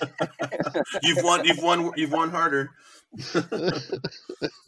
You've 1.04 1.24
won. 1.24 1.44
You've 1.44 1.62
won. 1.62 1.92
You've 1.98 2.12
won 2.12 2.30
harder. 2.30 2.72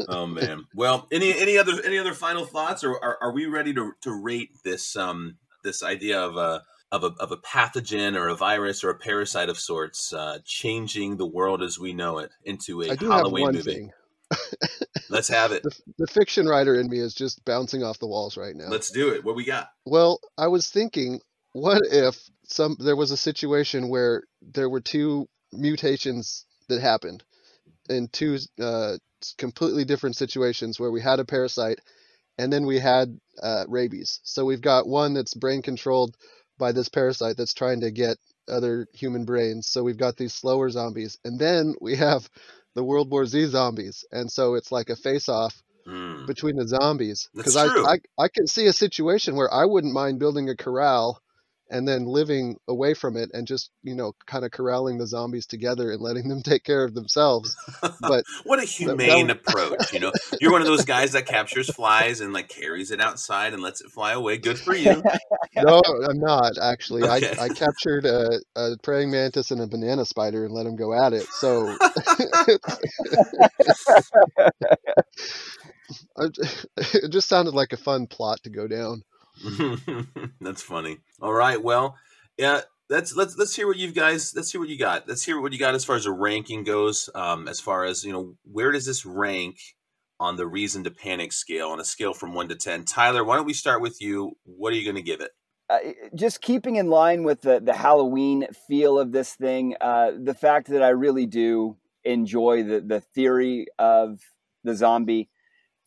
oh 0.10 0.26
man. 0.26 0.66
Well, 0.76 1.08
any 1.12 1.38
any 1.38 1.58
other 1.58 1.74
any 1.86 1.98
other 1.98 2.14
final 2.14 2.46
thoughts, 2.46 2.84
or 2.84 3.02
are, 3.04 3.18
are 3.22 3.32
we 3.32 3.46
ready 3.46 3.74
to 3.74 3.94
to 4.02 4.12
rate 4.12 4.50
this 4.64 4.96
um 4.96 5.38
this 5.64 5.84
idea 5.84 6.22
of 6.22 6.36
a 6.38 6.64
of 6.92 7.04
a 7.04 7.12
of 7.20 7.32
a 7.32 7.38
pathogen 7.38 8.16
or 8.16 8.28
a 8.30 8.36
virus 8.36 8.84
or 8.84 8.90
a 8.90 8.98
parasite 8.98 9.50
of 9.50 9.60
sorts 9.60 10.14
uh, 10.14 10.40
changing 10.46 11.18
the 11.18 11.26
world 11.26 11.62
as 11.62 11.80
we 11.80 11.94
know 11.94 12.18
it 12.20 12.32
into 12.44 12.82
a 12.82 12.92
I 12.92 12.96
do 12.96 13.10
have 13.10 13.20
Halloween 13.20 13.44
one 13.44 13.56
movie? 13.56 13.74
thing. 13.74 13.92
Let's 15.10 15.28
have 15.28 15.52
it. 15.52 15.64
The, 15.64 15.76
the 16.00 16.08
fiction 16.08 16.48
writer 16.48 16.76
in 16.76 16.88
me 16.88 17.00
is 17.00 17.14
just 17.14 17.44
bouncing 17.46 17.84
off 17.84 18.00
the 18.00 18.08
walls 18.08 18.38
right 18.38 18.56
now. 18.56 18.68
Let's 18.68 18.92
do 18.92 19.14
it. 19.14 19.24
What 19.24 19.36
we 19.36 19.44
got? 19.44 19.70
Well, 19.86 20.20
I 20.38 20.48
was 20.48 20.70
thinking, 20.70 21.20
what 21.54 21.82
if 21.92 22.16
some 22.46 22.76
there 22.80 22.96
was 22.96 23.12
a 23.12 23.18
situation 23.18 23.90
where 23.90 24.24
there 24.42 24.70
were 24.70 24.82
two 24.82 25.28
mutations 25.52 26.46
that 26.68 26.82
happened 26.82 27.24
in 27.90 28.08
two 28.08 28.38
uh, 28.62 28.98
completely 29.38 29.86
different 29.86 30.16
situations 30.16 30.80
where 30.80 30.92
we 30.92 31.02
had 31.02 31.20
a 31.20 31.26
parasite 31.26 31.80
and 32.38 32.54
then 32.54 32.66
we 32.66 32.80
had 32.80 33.20
uh, 33.44 33.66
rabies. 33.68 34.22
So 34.24 34.46
we've 34.46 34.62
got 34.62 34.88
one 34.88 35.14
that's 35.14 35.34
brain 35.34 35.62
controlled 35.62 36.16
by 36.60 36.72
this 36.74 36.90
parasite 36.90 37.38
that's 37.38 37.56
trying 37.56 37.82
to 37.82 37.90
get 37.90 38.18
other 38.48 38.88
human 38.94 39.26
brains. 39.26 39.68
So 39.68 39.82
we've 39.82 39.98
got 39.98 40.18
these 40.18 40.34
slower 40.34 40.70
zombies, 40.70 41.18
and 41.26 41.40
then 41.40 41.74
we 41.82 41.96
have 41.96 42.30
the 42.76 42.84
World 42.84 43.10
War 43.10 43.26
Z 43.26 43.48
zombies, 43.48 44.06
and 44.12 44.32
so 44.32 44.54
it's 44.54 44.72
like 44.72 44.92
a 44.92 44.96
face-off 44.96 45.64
Mm. 45.88 46.28
between 46.28 46.56
the 46.56 46.68
zombies 46.68 47.30
because 47.34 47.56
I. 47.56 47.66
I 47.66 47.98
I 48.20 48.28
can 48.28 48.46
see 48.46 48.68
a 48.68 48.74
situation 48.74 49.36
where 49.36 49.52
I 49.52 49.66
wouldn't 49.66 49.94
mind 49.94 50.20
building 50.20 50.50
a 50.50 50.56
corral 50.56 51.20
and 51.70 51.88
then 51.88 52.06
living 52.06 52.58
away 52.68 52.94
from 52.94 53.16
it 53.18 53.30
and 53.34 53.48
just 53.48 53.70
you 53.84 53.96
know 53.96 54.14
kind 54.26 54.46
of 54.46 54.52
corralling 54.52 54.98
the 54.98 55.08
zombies 55.08 55.46
together 55.46 55.92
and 55.92 56.02
letting 56.02 56.28
them 56.28 56.42
take 56.44 56.64
care 56.64 56.84
of 56.84 56.94
themselves. 56.94 57.56
But 58.02 58.24
what 58.44 58.60
a 58.60 58.62
that 58.62 58.70
humane 58.70 59.28
would- 59.28 59.38
approach 59.38 59.94
you 59.94 60.00
know 60.00 60.12
you're 60.42 60.52
one 60.52 60.62
of 60.62 60.68
those 60.68 60.86
guys 60.86 61.12
that 61.14 61.26
captures 61.26 61.70
flies 61.74 62.22
and 62.22 62.34
like 62.34 62.50
carries 62.50 62.92
it 62.92 63.02
outside 63.02 63.54
and 63.54 63.62
lets 63.62 63.82
it 63.82 63.90
fly 63.92 64.14
away 64.14 64.38
good 64.38 64.60
for 64.60 64.76
you 64.76 65.02
no, 65.56 65.82
I'm 66.10 66.20
not 66.20 66.58
actually. 66.62 67.04
Okay. 67.04 67.36
I 67.40 67.46
I 67.46 67.50
captured 67.50 68.06
a, 68.06 68.40
a 68.56 68.76
praying 68.84 69.12
mantis 69.12 69.52
and 69.52 69.62
a 69.62 69.68
banana 69.68 70.06
spider 70.06 70.46
and 70.46 70.54
let 70.54 70.64
them 70.64 70.76
go 70.76 70.94
at 70.94 71.14
it. 71.14 71.24
So 71.28 71.76
it 76.78 77.12
just 77.12 77.30
sounded 77.30 77.54
like 77.54 77.74
a 77.74 77.78
fun 77.78 78.08
plot 78.08 78.40
to 78.44 78.50
go 78.50 78.68
down. 78.68 79.04
that's 80.42 80.62
funny. 80.62 80.98
All 81.22 81.34
right 81.34 81.62
well 81.62 81.96
yeah 82.38 82.62
let's 82.90 83.16
let's 83.16 83.38
let's 83.38 83.56
hear 83.56 83.68
what 83.68 83.78
you 83.78 83.92
guys 83.92 84.34
let's 84.36 84.52
hear 84.52 84.62
what 84.62 84.70
you 84.70 84.78
got. 84.78 85.08
Let's 85.08 85.24
hear 85.24 85.40
what 85.40 85.54
you 85.54 85.60
got 85.60 85.76
as 85.76 85.86
far 85.86 85.96
as 85.96 86.06
a 86.06 86.12
ranking 86.12 86.64
goes 86.64 87.10
um 87.16 87.48
as 87.48 87.60
far 87.60 87.84
as 87.84 88.04
you 88.04 88.12
know 88.12 88.36
where 88.44 88.72
does 88.72 88.86
this 88.86 89.06
rank 89.06 89.60
on 90.20 90.36
the 90.36 90.48
reason 90.48 90.84
to 90.84 90.92
panic 90.92 91.32
scale 91.32 91.70
on 91.70 91.80
a 91.80 91.86
scale 91.86 92.14
from 92.14 92.34
1 92.34 92.50
to 92.50 92.56
10 92.56 92.84
tyler 92.84 93.24
why 93.24 93.38
don't 93.38 93.46
we 93.46 93.54
start 93.54 93.82
with 93.82 94.02
you? 94.02 94.38
What 94.44 94.74
are 94.74 94.76
you 94.76 94.84
going 94.84 94.96
to 94.98 95.02
give 95.02 95.22
it? 95.22 95.32
Uh, 95.70 95.78
just 96.16 96.42
keeping 96.42 96.78
in 96.78 96.90
line 96.90 97.24
with 97.24 97.42
the, 97.42 97.60
the 97.60 97.74
Halloween 97.74 98.48
feel 98.68 98.98
of 98.98 99.12
this 99.12 99.36
thing, 99.36 99.76
uh, 99.80 100.12
the 100.18 100.34
fact 100.34 100.68
that 100.70 100.82
I 100.82 100.90
really 100.90 101.28
do 101.28 101.78
enjoy 102.04 102.64
the, 102.64 102.82
the 102.82 103.02
theory 103.02 103.68
of 103.78 104.20
the 104.64 104.76
zombie, 104.76 105.30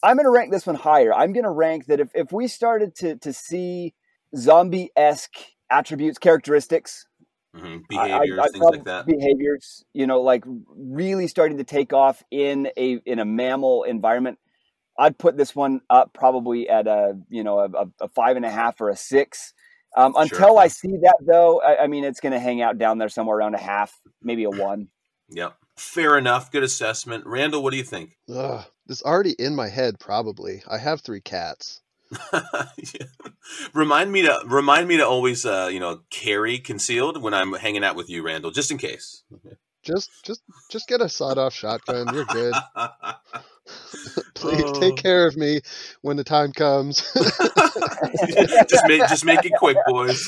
I'm 0.03 0.17
going 0.17 0.25
to 0.27 0.31
rank 0.31 0.51
this 0.53 0.67
one 0.67 0.77
higher. 0.77 1.15
I'm 1.15 1.33
going 1.33 1.45
to 1.45 1.51
rank 1.51 1.87
that 1.87 2.01
if, 2.01 2.09
if 2.15 2.33
we 2.33 2.49
started 2.49 2.95
to, 2.97 3.17
to 3.17 3.33
see 3.33 3.95
zombie 4.37 4.91
esque 4.97 5.35
attributes, 5.71 6.19
characteristics, 6.19 7.07
Mhm. 7.55 7.83
I- 7.93 7.97
I- 7.97 8.07
behaviors 8.21 8.39
I 8.39 8.49
things 8.49 8.65
like 8.65 8.85
that 8.85 9.05
behaviors, 9.07 9.85
you 9.93 10.07
know, 10.07 10.23
like 10.23 10.43
really 10.75 11.27
starting 11.27 11.59
to 11.59 11.65
take 11.65 11.93
off 11.93 12.23
in 12.31 12.71
a 12.79 12.93
in 13.05 13.19
a 13.19 13.27
mammal 13.27 13.83
environment, 13.83 14.39
I'd 14.99 15.19
put 15.19 15.37
this 15.37 15.55
one 15.55 15.83
up 15.91 16.15
probably 16.15 16.71
at 16.71 16.87
a 16.87 17.19
you 17.29 17.45
know 17.45 17.59
a, 17.59 17.69
a- 17.71 18.05
a 18.05 18.09
five 18.09 18.37
and 18.37 18.47
a 18.47 18.51
half 18.51 18.81
or 18.81 18.89
a 18.89 18.97
six. 18.97 19.53
Um, 19.95 20.15
until 20.17 20.59
I 20.59 20.69
see 20.69 20.97
that, 21.03 21.17
though, 21.21 21.61
I, 21.61 21.83
I 21.83 21.87
mean, 21.89 22.05
it's 22.05 22.21
going 22.21 22.33
to 22.33 22.39
hang 22.41 22.63
out 22.63 22.79
down 22.79 22.97
there 22.97 23.11
somewhere 23.11 23.37
around 23.37 23.55
a 23.55 23.59
half, 23.59 23.93
maybe 24.23 24.45
a 24.45 24.51
one. 24.51 24.89
Yep. 25.29 25.55
Fair 25.77 26.17
enough. 26.17 26.51
Good 26.51 26.63
assessment. 26.63 27.27
Randall, 27.27 27.63
what 27.63 27.73
do 27.73 27.77
you 27.77 27.85
think? 27.85 28.17
Ugh, 28.35 28.65
this 28.93 29.03
already 29.03 29.33
in 29.33 29.57
my 29.57 29.69
head, 29.69 29.99
probably. 29.99 30.63
I 30.69 30.77
have 30.77 31.01
three 31.01 31.23
cats. 31.23 31.81
yeah. 32.33 33.07
Remind 33.73 34.13
me 34.13 34.21
to 34.23 34.43
remind 34.47 34.87
me 34.87 34.99
to 34.99 35.07
always 35.07 35.47
uh, 35.47 35.71
you 35.73 35.81
know 35.81 36.01
carry 36.11 36.59
concealed 36.59 37.23
when 37.23 37.33
I'm 37.33 37.55
hanging 37.55 37.85
out 37.85 37.97
with 37.97 38.11
you, 38.11 38.23
Randall, 38.23 38.51
just 38.51 38.71
in 38.71 38.77
case. 38.77 39.23
Just 39.83 40.11
just 40.23 40.43
just 40.71 40.89
get 40.89 41.01
a 41.01 41.09
sawed 41.09 41.39
off 41.39 41.55
shotgun. 41.55 42.15
You're 42.15 42.27
good. 42.27 42.53
Please 44.35 44.63
oh. 44.67 44.79
take 44.79 44.97
care 44.97 45.27
of 45.27 45.39
me 45.39 45.63
when 46.03 46.19
the 46.19 46.25
time 46.25 46.53
comes. 46.53 47.01
just 48.69 48.87
make 48.87 49.01
just 49.09 49.25
make 49.25 49.47
it 49.47 49.53
quick, 49.59 49.79
boys. 49.87 50.23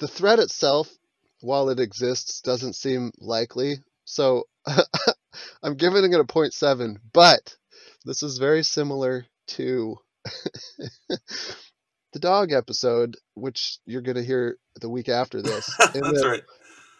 the 0.00 0.08
threat 0.08 0.40
itself, 0.40 0.90
while 1.40 1.68
it 1.68 1.78
exists, 1.78 2.40
doesn't 2.40 2.72
seem 2.72 3.12
likely. 3.20 3.76
So 4.04 4.48
I'm 5.62 5.74
giving 5.74 6.12
it 6.12 6.20
a 6.20 6.24
0.7, 6.24 6.96
but 7.12 7.56
this 8.04 8.22
is 8.22 8.38
very 8.38 8.62
similar 8.62 9.26
to 9.48 9.96
the 11.08 12.18
dog 12.18 12.52
episode, 12.52 13.16
which 13.34 13.78
you're 13.86 14.02
going 14.02 14.16
to 14.16 14.24
hear 14.24 14.56
the 14.80 14.88
week 14.88 15.08
after 15.08 15.42
this. 15.42 15.74
That's 15.94 16.24
right. 16.24 16.42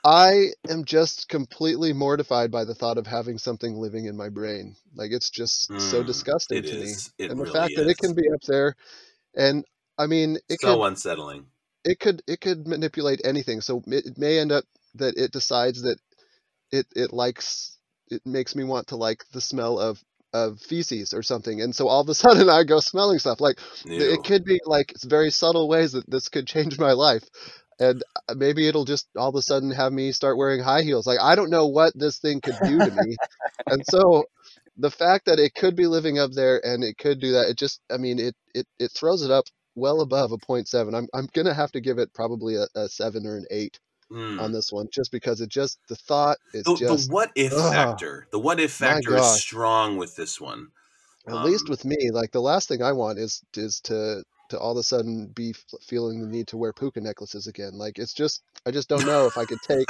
I 0.04 0.48
am 0.68 0.84
just 0.84 1.28
completely 1.28 1.92
mortified 1.92 2.50
by 2.50 2.64
the 2.64 2.74
thought 2.74 2.98
of 2.98 3.06
having 3.06 3.38
something 3.38 3.74
living 3.74 4.06
in 4.06 4.16
my 4.16 4.28
brain. 4.28 4.76
Like 4.94 5.10
it's 5.10 5.30
just 5.30 5.70
mm, 5.70 5.80
so 5.80 6.02
disgusting 6.02 6.62
to 6.62 6.68
is. 6.68 7.12
me. 7.18 7.24
It 7.24 7.30
and 7.30 7.40
the 7.40 7.44
really 7.44 7.58
fact 7.58 7.72
is. 7.72 7.76
that 7.78 7.88
it 7.88 7.98
can 7.98 8.14
be 8.14 8.30
up 8.32 8.40
there 8.46 8.76
and 9.34 9.64
I 9.96 10.06
mean 10.06 10.38
it 10.48 10.60
so 10.60 10.76
could, 10.76 10.86
unsettling. 10.86 11.46
It 11.84 11.98
could 11.98 12.22
it 12.26 12.40
could 12.40 12.66
manipulate 12.66 13.20
anything. 13.24 13.60
So 13.60 13.82
it, 13.86 14.06
it 14.06 14.18
may 14.18 14.38
end 14.38 14.52
up 14.52 14.64
that 14.94 15.16
it 15.16 15.32
decides 15.32 15.82
that 15.82 15.98
it 16.70 16.86
it 16.94 17.12
likes 17.12 17.77
it 18.10 18.22
makes 18.26 18.54
me 18.54 18.64
want 18.64 18.88
to 18.88 18.96
like 18.96 19.24
the 19.32 19.40
smell 19.40 19.78
of 19.78 20.02
of 20.34 20.60
feces 20.60 21.14
or 21.14 21.22
something. 21.22 21.62
And 21.62 21.74
so 21.74 21.88
all 21.88 22.00
of 22.00 22.08
a 22.08 22.14
sudden 22.24 22.48
i 22.48 22.64
go 22.64 22.80
smelling 22.80 23.18
stuff. 23.18 23.40
Like 23.40 23.58
Ew. 23.84 24.00
it 24.00 24.24
could 24.24 24.44
be 24.44 24.60
like 24.64 24.92
it's 24.92 25.04
very 25.04 25.30
subtle 25.30 25.68
ways 25.68 25.92
that 25.92 26.08
this 26.10 26.28
could 26.28 26.46
change 26.46 26.78
my 26.78 26.92
life. 26.92 27.24
And 27.80 28.02
uh, 28.28 28.34
maybe 28.34 28.66
it'll 28.66 28.84
just 28.84 29.08
all 29.16 29.28
of 29.28 29.34
a 29.36 29.42
sudden 29.42 29.70
have 29.70 29.92
me 29.92 30.12
start 30.12 30.36
wearing 30.36 30.60
high 30.62 30.82
heels. 30.82 31.06
Like 31.06 31.20
i 31.20 31.34
don't 31.34 31.50
know 31.50 31.66
what 31.66 31.92
this 31.98 32.18
thing 32.18 32.40
could 32.40 32.58
do 32.62 32.82
to 32.82 32.90
me. 32.90 33.16
And 33.70 33.84
so 33.86 34.24
the 34.78 34.90
fact 34.90 35.26
that 35.26 35.38
it 35.38 35.54
could 35.54 35.76
be 35.76 35.86
living 35.86 36.18
up 36.18 36.32
there 36.32 36.64
and 36.64 36.82
it 36.84 36.96
could 36.96 37.20
do 37.20 37.32
that 37.32 37.48
it 37.50 37.58
just 37.58 37.80
i 37.92 37.96
mean 37.96 38.18
it 38.18 38.34
it, 38.54 38.66
it 38.78 38.90
throws 38.92 39.22
it 39.22 39.30
up 39.30 39.44
well 39.74 40.00
above 40.00 40.32
a 40.32 40.38
0.7 40.38 40.96
i'm, 40.96 41.08
I'm 41.12 41.28
gonna 41.32 41.54
have 41.54 41.72
to 41.72 41.80
give 41.80 41.98
it 41.98 42.14
probably 42.14 42.56
a, 42.56 42.66
a 42.74 42.88
7 42.88 43.26
or 43.26 43.36
an 43.36 43.44
8 43.50 43.78
Mm. 44.10 44.40
on 44.40 44.52
this 44.52 44.72
one 44.72 44.88
just 44.90 45.12
because 45.12 45.42
it 45.42 45.50
just 45.50 45.78
the 45.88 45.94
thought 45.96 46.38
is 46.54 46.64
the, 46.64 46.76
just 46.76 47.08
the 47.08 47.14
what 47.14 47.30
if 47.34 47.52
ugh, 47.52 47.72
factor. 47.74 48.26
The 48.32 48.38
what 48.38 48.58
if 48.58 48.72
factor 48.72 49.14
is 49.16 49.42
strong 49.42 49.98
with 49.98 50.16
this 50.16 50.40
one. 50.40 50.68
at 51.26 51.34
Um, 51.34 51.44
least 51.44 51.68
with 51.68 51.84
me 51.84 52.10
like 52.10 52.30
the 52.32 52.40
last 52.40 52.68
thing 52.68 52.82
i 52.82 52.90
want 52.92 53.18
is 53.18 53.42
is 53.54 53.80
to 53.80 54.22
to 54.48 54.58
all 54.58 54.72
of 54.72 54.78
a 54.78 54.82
sudden 54.82 55.26
be 55.34 55.50
f- 55.50 55.80
feeling 55.82 56.22
the 56.22 56.26
need 56.26 56.46
to 56.48 56.56
wear 56.56 56.72
puka 56.72 57.02
necklaces 57.02 57.46
again 57.46 57.72
like 57.74 57.98
it's 57.98 58.14
just 58.14 58.42
i 58.64 58.70
just 58.70 58.88
don't 58.88 59.04
know 59.04 59.26
if 59.26 59.36
i 59.36 59.44
could 59.44 59.58
take 59.62 59.86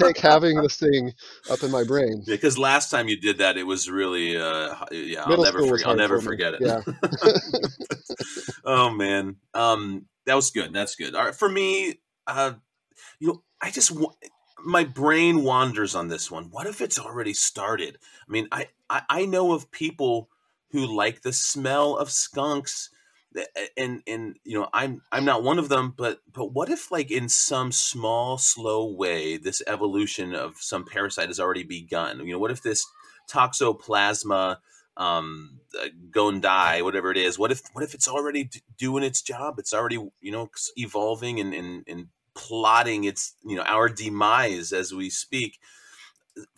take 0.00 0.18
having 0.18 0.60
this 0.62 0.76
thing 0.76 1.12
up 1.50 1.62
in 1.62 1.70
my 1.70 1.82
brain 1.84 2.22
because 2.26 2.58
last 2.58 2.90
time 2.90 3.08
you 3.08 3.20
did 3.20 3.38
that, 3.38 3.56
it 3.56 3.64
was 3.64 3.90
really, 3.90 4.36
uh, 4.36 4.74
yeah, 4.90 5.24
I'll 5.24 5.42
never, 5.42 5.66
forget, 5.66 5.86
I'll 5.86 5.96
never 5.96 6.18
me. 6.18 6.22
forget 6.22 6.54
it. 6.54 6.60
Yeah. 6.62 6.80
oh 8.64 8.90
man, 8.90 9.36
um, 9.52 10.06
that 10.26 10.34
was 10.34 10.50
good. 10.50 10.72
That's 10.72 10.94
good. 10.96 11.14
All 11.14 11.24
right, 11.24 11.34
for 11.34 11.48
me, 11.48 12.00
uh, 12.26 12.52
you 13.18 13.28
know, 13.28 13.42
I 13.60 13.70
just 13.70 13.92
my 14.64 14.84
brain 14.84 15.42
wanders 15.42 15.94
on 15.94 16.08
this 16.08 16.30
one. 16.30 16.44
What 16.50 16.66
if 16.66 16.80
it's 16.80 16.98
already 16.98 17.34
started? 17.34 17.98
I 18.28 18.32
mean, 18.32 18.48
I 18.52 18.68
I, 18.88 19.02
I 19.08 19.26
know 19.26 19.52
of 19.52 19.70
people 19.70 20.28
who 20.70 20.86
like 20.86 21.22
the 21.22 21.32
smell 21.32 21.96
of 21.96 22.10
skunks 22.10 22.90
and 23.76 24.02
and 24.06 24.36
you 24.44 24.58
know 24.58 24.68
i'm 24.72 25.02
i'm 25.12 25.24
not 25.24 25.42
one 25.42 25.58
of 25.58 25.68
them 25.68 25.92
but 25.96 26.20
but 26.32 26.52
what 26.52 26.68
if 26.68 26.90
like 26.90 27.10
in 27.10 27.28
some 27.28 27.72
small 27.72 28.38
slow 28.38 28.92
way 28.92 29.36
this 29.36 29.62
evolution 29.66 30.34
of 30.34 30.56
some 30.58 30.84
parasite 30.84 31.28
has 31.28 31.40
already 31.40 31.64
begun 31.64 32.20
you 32.20 32.32
know 32.32 32.38
what 32.38 32.50
if 32.50 32.62
this 32.62 32.86
toxoplasma 33.28 34.58
um 34.96 35.58
uh, 35.82 35.88
gondii 36.10 36.82
whatever 36.82 37.10
it 37.10 37.16
is 37.16 37.38
what 37.38 37.50
if 37.50 37.62
what 37.72 37.82
if 37.82 37.94
it's 37.94 38.06
already 38.06 38.44
d- 38.44 38.62
doing 38.78 39.02
its 39.02 39.20
job 39.22 39.58
it's 39.58 39.74
already 39.74 39.96
you 40.20 40.30
know 40.30 40.48
evolving 40.76 41.40
and 41.40 41.52
and, 41.52 41.84
and 41.88 42.06
plotting 42.34 43.04
its 43.04 43.34
you 43.44 43.56
know 43.56 43.62
our 43.62 43.88
demise 43.88 44.72
as 44.72 44.92
we 44.92 45.08
speak 45.08 45.58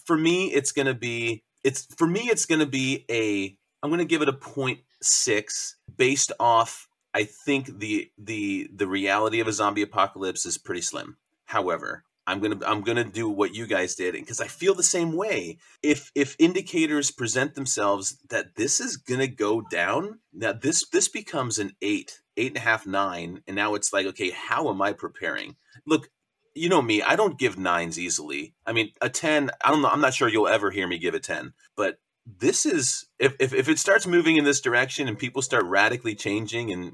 for 0.04 0.16
me 0.16 0.46
it's 0.46 0.72
going 0.72 0.86
to 0.86 0.94
be 0.94 1.42
it's 1.64 1.86
for 1.96 2.06
me 2.06 2.20
it's 2.20 2.46
going 2.46 2.60
to 2.60 2.66
be 2.66 3.04
a 3.10 3.56
i'm 3.82 3.90
going 3.90 3.98
to 3.98 4.04
give 4.04 4.22
it 4.22 4.28
a 4.28 4.32
point 4.32 4.80
six 5.02 5.76
based 5.96 6.32
off 6.40 6.88
i 7.14 7.24
think 7.24 7.78
the 7.78 8.10
the 8.18 8.68
the 8.74 8.86
reality 8.86 9.40
of 9.40 9.48
a 9.48 9.52
zombie 9.52 9.82
apocalypse 9.82 10.46
is 10.46 10.58
pretty 10.58 10.80
slim. 10.80 11.16
However 11.44 12.04
i'm 12.26 12.40
gonna 12.40 12.58
i'm 12.66 12.82
gonna 12.82 13.04
do 13.04 13.28
what 13.28 13.54
you 13.54 13.66
guys 13.66 13.94
did 13.94 14.12
because 14.14 14.40
i 14.40 14.46
feel 14.46 14.74
the 14.74 14.82
same 14.82 15.12
way. 15.12 15.58
If 15.82 16.10
if 16.14 16.36
indicators 16.38 17.10
present 17.10 17.54
themselves 17.54 18.18
that 18.28 18.56
this 18.56 18.80
is 18.80 18.96
gonna 18.96 19.26
go 19.28 19.62
down 19.62 20.20
now 20.32 20.52
this 20.52 20.88
this 20.88 21.08
becomes 21.08 21.58
an 21.58 21.72
eight 21.82 22.20
eight 22.36 22.48
and 22.48 22.56
a 22.56 22.60
half 22.60 22.86
nine 22.86 23.42
and 23.46 23.56
now 23.56 23.74
it's 23.74 23.92
like 23.92 24.06
okay 24.06 24.30
how 24.30 24.68
am 24.70 24.82
i 24.82 24.92
preparing? 24.92 25.56
Look 25.86 26.08
you 26.54 26.68
know 26.68 26.82
me 26.82 27.02
i 27.02 27.16
don't 27.16 27.38
give 27.38 27.58
nines 27.58 27.98
easily. 27.98 28.54
I 28.66 28.72
mean 28.72 28.90
a 29.00 29.08
10 29.08 29.50
i 29.64 29.70
don't 29.70 29.82
know 29.82 29.88
i'm 29.88 30.00
not 30.00 30.14
sure 30.14 30.28
you'll 30.28 30.48
ever 30.48 30.70
hear 30.70 30.86
me 30.86 30.98
give 30.98 31.14
a 31.14 31.20
10 31.20 31.52
but 31.76 31.98
this 32.26 32.66
is 32.66 33.06
if, 33.18 33.34
if 33.38 33.54
if 33.54 33.68
it 33.68 33.78
starts 33.78 34.06
moving 34.06 34.36
in 34.36 34.44
this 34.44 34.60
direction 34.60 35.06
and 35.06 35.18
people 35.18 35.42
start 35.42 35.64
radically 35.64 36.14
changing 36.14 36.72
and 36.72 36.92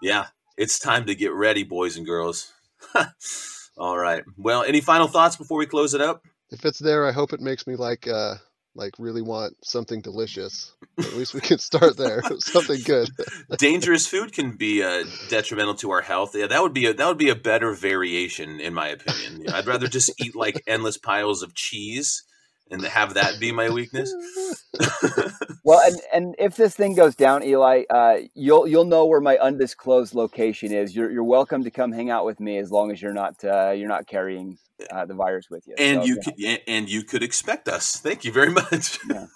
yeah 0.00 0.26
it's 0.56 0.78
time 0.78 1.04
to 1.06 1.14
get 1.14 1.32
ready 1.32 1.64
boys 1.64 1.96
and 1.96 2.06
girls 2.06 2.52
all 3.76 3.98
right. 3.98 4.24
Well 4.36 4.62
any 4.62 4.80
final 4.80 5.08
thoughts 5.08 5.36
before 5.36 5.58
we 5.58 5.66
close 5.66 5.94
it 5.94 6.00
up? 6.00 6.24
If 6.50 6.64
it's 6.64 6.78
there 6.78 7.06
i 7.06 7.12
hope 7.12 7.32
it 7.32 7.40
makes 7.40 7.66
me 7.66 7.76
like 7.76 8.06
uh 8.06 8.34
like 8.76 8.94
really 8.98 9.22
want 9.22 9.56
something 9.64 10.00
delicious. 10.00 10.72
At 10.98 11.14
least 11.14 11.32
we 11.32 11.40
can 11.40 11.58
start 11.58 11.96
there. 11.96 12.22
Something 12.40 12.80
good. 12.84 13.08
Dangerous 13.58 14.08
food 14.08 14.32
can 14.32 14.56
be 14.56 14.82
uh, 14.82 15.04
detrimental 15.28 15.76
to 15.76 15.92
our 15.92 16.00
health. 16.00 16.34
Yeah 16.34 16.48
that 16.48 16.60
would 16.62 16.74
be 16.74 16.86
a 16.86 16.94
that 16.94 17.06
would 17.06 17.18
be 17.18 17.28
a 17.28 17.36
better 17.36 17.72
variation 17.72 18.60
in 18.60 18.74
my 18.74 18.88
opinion. 18.88 19.40
You 19.40 19.46
know, 19.48 19.54
i'd 19.54 19.66
rather 19.66 19.86
just 19.86 20.10
eat 20.20 20.34
like 20.34 20.62
endless 20.66 20.98
piles 20.98 21.42
of 21.42 21.54
cheese 21.54 22.24
and 22.70 22.82
have 22.84 23.14
that 23.14 23.38
be 23.40 23.52
my 23.52 23.68
weakness 23.70 24.12
Well, 25.66 25.80
and 25.86 25.96
and 26.12 26.34
if 26.38 26.56
this 26.56 26.74
thing 26.74 26.94
goes 26.94 27.14
down, 27.14 27.42
Eli, 27.42 27.84
uh, 27.88 28.16
you'll 28.34 28.66
you'll 28.66 28.84
know 28.84 29.06
where 29.06 29.20
my 29.20 29.38
undisclosed 29.38 30.14
location 30.14 30.72
is. 30.72 30.94
You're 30.94 31.10
you're 31.10 31.24
welcome 31.24 31.64
to 31.64 31.70
come 31.70 31.90
hang 31.90 32.10
out 32.10 32.26
with 32.26 32.38
me 32.38 32.58
as 32.58 32.70
long 32.70 32.90
as 32.90 33.00
you're 33.00 33.14
not 33.14 33.42
uh, 33.44 33.70
you're 33.70 33.88
not 33.88 34.06
carrying 34.06 34.58
uh, 34.90 35.06
the 35.06 35.14
virus 35.14 35.48
with 35.50 35.66
you. 35.66 35.74
and 35.78 36.02
So, 36.02 36.06
you 36.06 36.14
know. 36.16 36.20
could 36.22 36.34
and- 36.44 36.60
and 36.66 36.90
you 36.90 37.02
could 37.02 37.22
expect 37.22 37.68
us 37.68 37.96
thank 37.96 38.24
you 38.26 38.32
very 38.32 38.50
much 38.60 38.98
Yeah. 39.08 39.26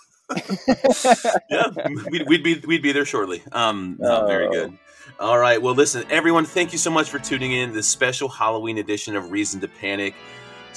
yeah 1.51 1.71
we'd, 2.11 2.29
we'd 2.29 2.43
be 2.43 2.61
we'd 2.67 2.83
be 2.83 2.93
there 2.93 3.07
shortly 3.07 3.43
um 3.53 3.97
no, 3.99 4.27
very 4.27 4.47
Oh. 4.49 4.51
good 4.51 4.79
all 5.19 5.39
right 5.39 5.61
well 5.61 5.75
listen 5.75 6.05
everyone 6.11 6.45
thank 6.45 6.73
you 6.73 6.79
so 6.79 6.91
much 6.91 7.09
for 7.09 7.19
tuning 7.19 7.53
in 7.53 7.73
this 7.73 7.89
special 7.89 8.29
halloween 8.29 8.77
edition 8.79 9.17
of 9.17 9.31
reason 9.31 9.59
to 9.61 9.69
panic 9.69 10.15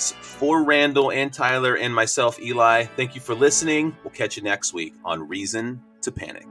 For 0.09 0.63
randall 0.63 1.11
and 1.11 1.31
tyler 1.31 1.75
and 1.75 1.93
myself 1.93 2.39
eli. 2.39 2.85
Thank 2.85 3.15
you 3.15 3.21
for 3.21 3.35
listening. 3.35 3.95
We'll 4.03 4.11
catch 4.11 4.37
you 4.37 4.43
next 4.43 4.73
week 4.73 4.95
on 5.05 5.27
reason 5.27 5.81
to 6.01 6.11
panic 6.11 6.47